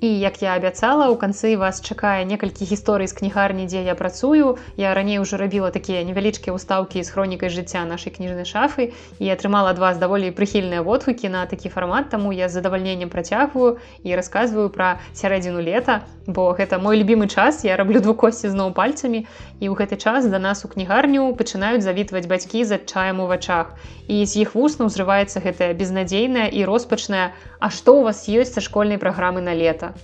І 0.00 0.18
як 0.18 0.42
я 0.42 0.54
абяцала 0.54 1.08
у 1.08 1.16
канцы 1.16 1.56
вас 1.56 1.80
чакае 1.80 2.28
некалькі 2.28 2.68
гісторый 2.68 3.08
з 3.08 3.16
кнігарні 3.16 3.64
дзе 3.64 3.80
я 3.80 3.94
працую. 3.96 4.58
Я 4.76 4.92
раней 4.92 5.18
уже 5.18 5.40
рабіла 5.40 5.70
такія 5.72 6.04
невялічкія 6.04 6.52
ўстаўкі 6.52 7.00
з 7.00 7.08
хронікай 7.08 7.48
жыцця 7.48 7.88
нашай 7.88 8.12
кніжнай 8.12 8.44
шафы 8.44 8.92
і 9.16 9.32
атрымала 9.32 9.72
ад 9.72 9.80
вас 9.80 9.96
даволі 9.96 10.36
прыхільныя 10.36 10.84
водгукі 10.84 11.32
на 11.32 11.46
такі 11.48 11.72
фармат 11.72 12.12
таму 12.12 12.36
я 12.36 12.52
з 12.52 12.60
задавальненнем 12.60 13.08
працягваю 13.08 13.80
і 14.04 14.12
расказваю 14.12 14.68
пра 14.68 15.00
сярэдзіну 15.16 15.64
лета 15.64 16.04
бо 16.28 16.52
гэта 16.52 16.76
мой 16.76 17.00
любімы 17.00 17.24
час 17.32 17.64
я 17.64 17.80
раблю 17.80 18.04
двукосці 18.04 18.52
зноў 18.52 18.76
пальцамі. 18.76 19.24
І 19.60 19.72
ў 19.72 19.74
гэты 19.80 19.96
час 19.96 20.28
да 20.28 20.36
нас 20.36 20.60
у 20.64 20.68
кнігарню 20.68 21.32
пачынаюць 21.40 21.80
завітваць 21.80 22.28
бацькі 22.28 22.68
з 22.68 22.76
адчаем 22.76 23.24
у 23.24 23.26
вачах. 23.32 23.72
І 24.12 24.26
з 24.28 24.44
іх 24.44 24.52
вусна 24.52 24.92
ўзрываецца 24.92 25.40
гэтая 25.40 25.72
безнадзейная 25.72 26.52
і 26.52 26.68
роспачная 26.68 27.32
А 27.58 27.70
што 27.70 27.96
у 27.98 28.02
вас 28.04 28.28
ёсць 28.28 28.52
са 28.52 28.60
школьнай 28.60 29.00
праграмы 29.00 29.40
на 29.40 29.56
лета 29.56 29.95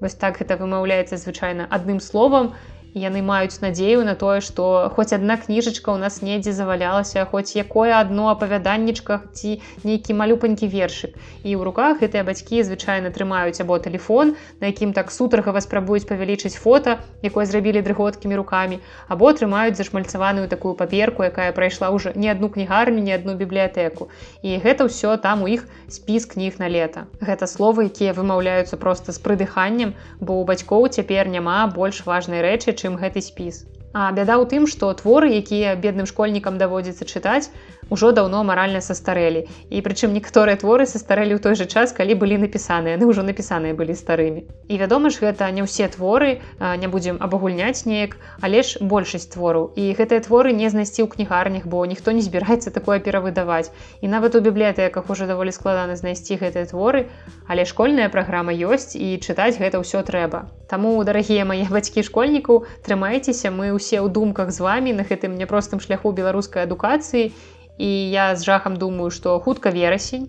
Вось 0.00 0.16
так 0.22 0.40
гэта 0.40 0.56
вымаўляецца 0.60 1.16
звычайна 1.20 1.68
адным 1.78 1.98
словам 2.10 2.52
яны 2.94 3.22
маюць 3.22 3.62
надзею 3.62 4.02
на 4.04 4.14
тое 4.18 4.40
што 4.42 4.90
хоць 4.96 5.12
адна 5.14 5.36
кніжачка 5.38 5.94
ў 5.94 5.98
нас 6.02 6.22
недзе 6.26 6.52
завалялася 6.52 7.24
хоць 7.30 7.54
якое 7.54 7.94
адно 7.94 8.30
апавяданнічках 8.34 9.30
ці 9.30 9.60
нейкі 9.86 10.16
малюпанькі 10.18 10.66
вершык. 10.66 11.14
І 11.46 11.54
ў 11.54 11.62
руках 11.62 12.02
гэтыя 12.02 12.26
бацькі 12.26 12.62
звычайна 12.66 13.14
трымаюць 13.14 13.62
або 13.62 13.78
телефон 13.78 14.34
на 14.60 14.72
якім 14.74 14.92
так 14.92 15.14
сутаргава 15.14 15.62
спрабуюць 15.62 16.08
павялічыць 16.10 16.58
фото 16.58 16.98
якое 17.22 17.46
зрабілі 17.46 17.82
дрыготкімі 17.86 18.34
руками 18.34 18.80
або 19.06 19.30
трымаюць 19.30 19.78
зашмальцаваную 19.78 20.48
такую 20.50 20.74
паперку 20.74 21.22
якая 21.22 21.52
прайшла 21.54 21.94
ўжо 21.94 22.10
не 22.14 22.30
адну 22.34 22.50
кнігарню 22.50 22.98
не 22.98 23.14
адну 23.14 23.38
бібліятэку. 23.38 24.10
І 24.42 24.58
гэта 24.58 24.90
ўсё 24.90 25.14
там 25.16 25.46
у 25.46 25.48
іх 25.48 25.68
спіс 25.86 26.26
кніг 26.26 26.58
на 26.58 26.66
лета. 26.66 27.06
Гэта 27.22 27.46
словы 27.46 27.86
якія 27.86 28.12
вымаўляюцца 28.18 28.74
просто 28.76 29.14
з 29.14 29.22
прыдыханнем 29.22 29.94
бо 30.18 30.42
у 30.42 30.44
бацькоў 30.44 30.90
цяпер 30.90 31.30
няма 31.30 31.70
больш 31.70 32.02
важнай 32.06 32.42
рэчы 32.42 32.79
чым 32.80 32.96
гэты 32.96 33.20
спіс. 33.20 33.64
А 33.92 34.12
бяда 34.14 34.38
ў 34.38 34.46
тым, 34.46 34.70
што 34.70 34.94
творы, 34.94 35.34
якія 35.34 35.74
бедным 35.74 36.06
школьнікам 36.06 36.62
даводзіцца 36.62 37.02
чытаць, 37.10 37.50
ужо 37.90 38.12
даўно 38.12 38.44
маральна 38.44 38.80
састарэлі. 38.80 39.44
І 39.68 39.82
прычым 39.82 40.14
некаторыя 40.14 40.54
творы 40.54 40.86
састарэлі 40.86 41.34
ў 41.36 41.42
той 41.42 41.58
жа 41.58 41.66
час 41.66 41.90
калі 41.92 42.14
былі 42.14 42.38
напісаныя. 42.38 42.94
Яны 42.94 43.10
ўжо 43.10 43.26
напісаныя 43.26 43.74
былі 43.74 43.98
старымі. 43.98 44.46
І 44.70 44.78
вядома 44.78 45.10
ж 45.10 45.18
гэта 45.26 45.50
не 45.50 45.66
ўсе 45.66 45.90
творы 45.90 46.38
не 46.62 46.86
будзем 46.86 47.18
абагульняць 47.18 47.82
неяк 47.84 48.14
але 48.40 48.62
ж 48.62 48.78
большасць 48.78 49.26
твораў. 49.34 49.74
І 49.74 49.90
гэтыя 49.98 50.22
творы 50.22 50.54
не 50.54 50.70
знайсці 50.70 51.02
ў 51.02 51.10
кнігарнях 51.10 51.66
бо 51.66 51.82
ніхто 51.82 52.14
не 52.14 52.22
збіраецца 52.22 52.70
такое 52.70 53.02
перавыдаваць. 53.02 53.74
І 54.00 54.06
нават 54.06 54.38
у 54.38 54.40
бібліятэках 54.40 55.10
уже 55.10 55.26
даволі 55.26 55.50
складана 55.50 55.98
знайсці 55.98 56.38
гэтыя 56.38 56.70
творы 56.70 57.10
але 57.50 57.66
школьная 57.66 58.06
праграма 58.06 58.54
ёсць 58.54 58.94
і 58.94 59.18
чытаць 59.18 59.58
гэта 59.58 59.82
ўсё 59.82 60.06
трэба. 60.06 60.46
Таму 60.70 60.94
дарагія 61.02 61.42
мае 61.42 61.66
бацькі 61.66 62.06
школьнікаў 62.06 62.62
трымайцеся 62.86 63.50
мы 63.50 63.74
ўсе 63.80 64.04
ў 64.04 64.12
думках 64.12 64.52
з 64.52 64.60
вами 64.60 64.92
на 64.92 65.08
гэтым 65.08 65.40
няпростым 65.40 65.80
шляху 65.80 66.12
беларускай 66.12 66.68
адукацыі. 66.68 67.32
І 67.80 67.88
я 68.12 68.36
з 68.36 68.44
жахам 68.44 68.76
думаю 68.76 69.08
што 69.08 69.40
хутка 69.40 69.72
верасень 69.72 70.28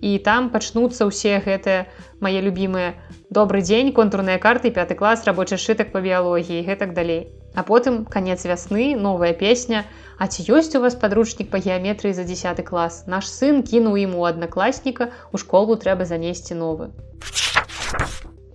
і 0.00 0.16
там 0.24 0.48
пачнуцца 0.48 1.04
ўсе 1.08 1.36
гэтыя 1.44 1.84
мае 2.24 2.40
любімыя 2.40 2.96
добрый 3.28 3.60
дзень 3.60 3.92
контурныя 3.92 4.40
карты 4.40 4.72
пяты 4.72 4.96
клас 4.96 5.28
рабочы 5.28 5.60
сшытак 5.60 5.92
па 5.92 6.00
біялогіі 6.00 6.64
гэтак 6.64 6.96
далей. 6.96 7.28
А 7.52 7.64
потым 7.64 8.04
канец 8.08 8.44
вясны 8.48 8.96
новая 8.96 9.36
песня 9.36 9.84
А 10.18 10.26
ці 10.32 10.44
ёсць 10.58 10.72
у 10.78 10.80
вас 10.84 10.94
падручнік 11.00 11.50
па 11.52 11.60
геаметрыі 11.64 12.16
за 12.18 12.24
10 12.30 12.62
клас? 12.70 13.02
Наш 13.14 13.28
сын 13.32 13.60
кінуў 13.72 14.00
ім 14.04 14.16
у 14.20 14.24
аднакласніка 14.30 15.10
у 15.32 15.42
школу 15.44 15.76
трэба 15.84 16.08
занесці 16.12 16.56
новы 16.62 16.88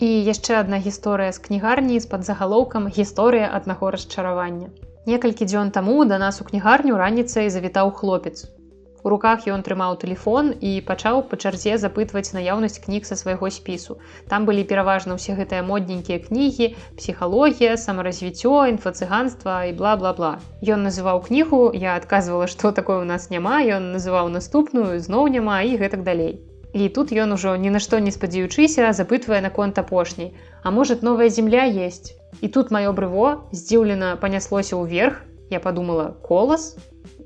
і 0.01 0.13
яшчэ 0.27 0.61
адна 0.61 0.81
гісторыя 0.85 1.31
з 1.31 1.43
кнігарні 1.49 1.99
з-пад 2.05 2.25
загалоўкам 2.29 2.87
гісторыя 2.99 3.51
аднаго 3.59 3.91
расчаравання 3.97 4.71
Некалькі 5.09 5.45
дзён 5.49 5.69
таму 5.75 5.93
да 6.05 6.17
нас 6.21 6.41
у 6.41 6.45
кнігарню 6.45 6.97
раніцай 6.97 7.49
завітаў 7.49 7.89
хлопец. 7.99 8.45
У 9.03 9.09
руках 9.09 9.47
ён 9.53 9.63
трымаў 9.65 9.95
тэлефон 10.03 10.51
і 10.69 10.73
пачаў 10.89 11.21
па 11.31 11.39
чарзе 11.41 11.77
запытваць 11.83 12.33
наяўнасць 12.37 12.77
кніг 12.83 13.07
са 13.09 13.17
свайго 13.21 13.49
спісу. 13.55 13.97
Там 14.33 14.45
былі 14.49 14.65
пераважна 14.73 15.17
ўсе 15.17 15.33
гэтыя 15.39 15.65
модненькія 15.65 16.19
кнігі, 16.27 16.69
псіхалогія, 17.01 17.73
самаразвіццё, 17.85 18.53
інфацыганства 18.75 19.57
і 19.71 19.73
бла-бла-бла. 19.81 20.37
Ён 20.61 20.85
называў 20.85 21.25
кнігу, 21.25 21.63
я 21.73 21.97
адказвала, 21.97 22.45
што 22.45 22.69
такое 22.69 23.01
ў 23.01 23.09
нас 23.09 23.33
няма, 23.33 23.57
ён 23.65 23.89
называў 23.97 24.29
наступную, 24.37 25.01
зноў 25.01 25.33
няма 25.33 25.65
і 25.65 25.81
гэтак 25.81 26.05
далей. 26.05 26.37
І 26.73 26.87
тут 26.89 27.11
ён 27.11 27.33
ужо 27.35 27.55
ні 27.59 27.69
на 27.69 27.79
што 27.83 27.99
не 27.99 28.11
спадзяючыся, 28.15 28.91
запытвае 28.95 29.41
наконт 29.43 29.79
апошняй. 29.79 30.31
А 30.63 30.71
может 30.71 31.03
новая 31.03 31.29
земля 31.29 31.65
есть? 31.65 32.15
І 32.41 32.47
тут 32.47 32.71
маё 32.71 32.93
брыво 32.95 33.43
здзіўлена 33.51 34.15
паняслося 34.21 34.79
ўверх. 34.79 35.19
Я 35.49 35.59
подумала 35.59 36.15
колас? 36.23 36.77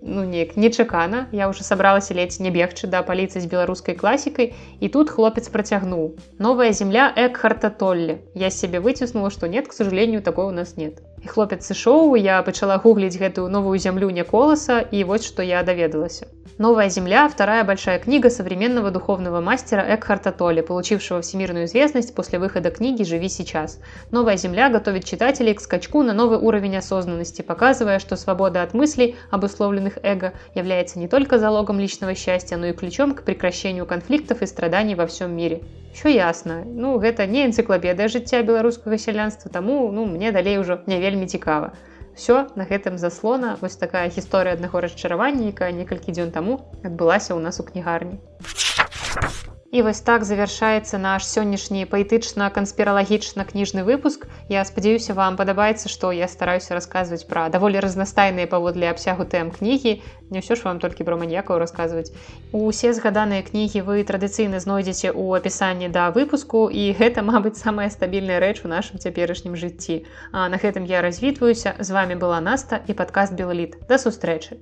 Ну 0.02 0.24
неяк 0.24 0.58
нечакана. 0.58 1.28
Я 1.32 1.50
уже 1.50 1.64
сабралася 1.64 2.14
ледзь 2.14 2.40
не 2.40 2.50
бегчы 2.50 2.88
да 2.88 3.02
паліцы 3.06 3.42
з 3.42 3.46
беларускай 3.46 3.94
класікай 3.94 4.54
і 4.80 4.90
тут 4.90 5.10
хлопец 5.10 5.50
працягнуў. 5.50 6.18
Новая 6.40 6.72
земля 6.74 7.14
экхарта 7.16 7.70
толле 7.70 8.22
я 8.34 8.50
себе 8.50 8.80
выціснула 8.80 9.30
что 9.30 9.48
нет 9.48 9.68
к 9.68 9.74
сожалению 9.74 10.22
такого 10.22 10.50
у 10.50 10.52
нас 10.52 10.78
нет 10.78 11.02
і 11.26 11.28
хлопец 11.28 11.66
сышоў 11.66 12.14
я 12.22 12.42
пачала 12.42 12.78
гугліць 12.78 13.18
гэтую 13.18 13.50
новую 13.50 13.78
зямлю 13.78 14.10
не 14.10 14.24
коласа 14.24 14.80
і 14.80 15.04
вось 15.04 15.26
что 15.26 15.42
я 15.42 15.64
даведалася 15.64 16.28
Новая 16.58 16.88
Земля– 16.88 17.28
вторая 17.30 17.65
большая 17.65 18.00
книга 18.00 18.30
современного 18.30 18.89
духовного 18.89 19.41
мастера 19.41 19.84
Экхарта 19.94 20.32
Толли, 20.32 20.62
получившего 20.62 21.20
всемирную 21.22 21.65
известность 21.65 22.15
после 22.15 22.39
выхода 22.39 22.72
книги 22.72 23.04
«Живи 23.04 23.28
сейчас». 23.28 23.78
Новая 24.10 24.38
Земля 24.38 24.70
готовит 24.70 25.04
читателей 25.04 25.54
к 25.54 25.60
скачку 25.60 26.02
на 26.02 26.13
новый 26.13 26.38
уровень 26.38 26.78
осознанности, 26.78 27.41
показывая, 27.41 28.00
что 28.00 28.15
свобода 28.15 28.62
от 28.62 28.74
мыслей, 28.74 29.18
обусловленных 29.32 29.98
эго, 30.02 30.32
является 30.54 30.98
не 30.98 31.10
только 31.10 31.39
залогом 31.39 31.78
личного 31.78 32.15
счастья, 32.15 32.56
но 32.56 32.68
и 32.68 32.72
ключом 32.72 33.15
к 33.15 33.24
прекращению 33.24 33.86
конфликтов 33.86 34.41
и 34.41 34.48
страданий 34.48 34.96
во 34.96 35.08
всем 35.08 35.36
мире. 35.36 35.62
Все 35.94 36.08
ясно. 36.08 36.63
Ну, 36.65 37.02
это 37.02 37.28
не 37.28 37.46
энциклопедия 37.46 38.08
жыцця 38.08 38.44
белорусского 38.44 38.98
селянства, 38.98 39.52
тому 39.52 39.91
ну, 39.91 40.06
мне 40.06 40.32
далей 40.32 40.58
уже 40.58 40.80
не 40.88 41.02
вельмі 41.02 41.28
цікава 41.28 41.74
все 42.15 42.47
на 42.56 42.65
гэтым 42.65 42.97
заслона. 42.97 43.58
Вось 43.62 43.75
такая 43.75 44.08
гісторыя 44.10 44.56
аднаго 44.56 44.82
расчаравання 44.82 45.51
якая 45.51 45.71
некалькі 45.71 46.15
дзён 46.15 46.32
таму 46.32 46.63
адбылася 46.84 47.36
ў 47.36 47.39
нас 47.43 47.60
у 47.60 47.67
кнігарні 47.67 48.17
І 49.76 49.82
вось 49.84 50.00
так 50.08 50.24
завяршаецца 50.24 50.96
наш 51.04 51.26
сённяшні 51.28 51.82
паэтычна-канспіралагічна 51.92 53.44
кніжны 53.44 53.82
выпуск. 53.84 54.24
Я 54.48 54.64
спадзяюся, 54.64 55.12
вам 55.18 55.36
падабаецца, 55.36 55.92
што 55.92 56.12
я 56.16 56.30
стараюся 56.32 56.78
расказваць 56.78 57.28
пра 57.28 57.50
даволі 57.52 57.82
разнастайныя 57.84 58.48
паводле 58.48 58.88
абсягу 58.88 59.26
тэм 59.34 59.52
кнігі. 59.52 60.00
Не 60.32 60.40
ўсё 60.40 60.56
ж 60.56 60.64
вам 60.64 60.80
толькі 60.80 61.04
пра 61.04 61.20
маньякаў 61.20 61.60
расказваць. 61.60 62.16
Усе 62.56 62.94
згаданыя 62.96 63.44
кнігі 63.44 63.84
вы 63.84 64.08
традыцыйна 64.08 64.64
знойдзеце 64.64 65.12
ў 65.12 65.44
апісанні 65.44 65.92
да 65.92 66.08
выпуску 66.16 66.72
і 66.72 66.96
гэта, 66.96 67.20
мабыць, 67.20 67.60
самая 67.60 67.92
стабільная 67.92 68.40
рэч 68.40 68.64
у 68.64 68.72
нашым 68.72 69.04
цяперашнім 69.04 69.60
жыцці. 69.60 70.08
А 70.32 70.48
на 70.48 70.56
гэтым 70.56 70.88
я 70.88 71.04
развітваюся. 71.04 71.76
З 71.84 71.90
вами 71.92 72.16
была 72.16 72.40
Наста 72.40 72.80
і 72.88 72.96
падкаст 72.96 73.36
Белаліт. 73.36 73.76
Да 73.92 74.00
сустрэчы. 74.00 74.56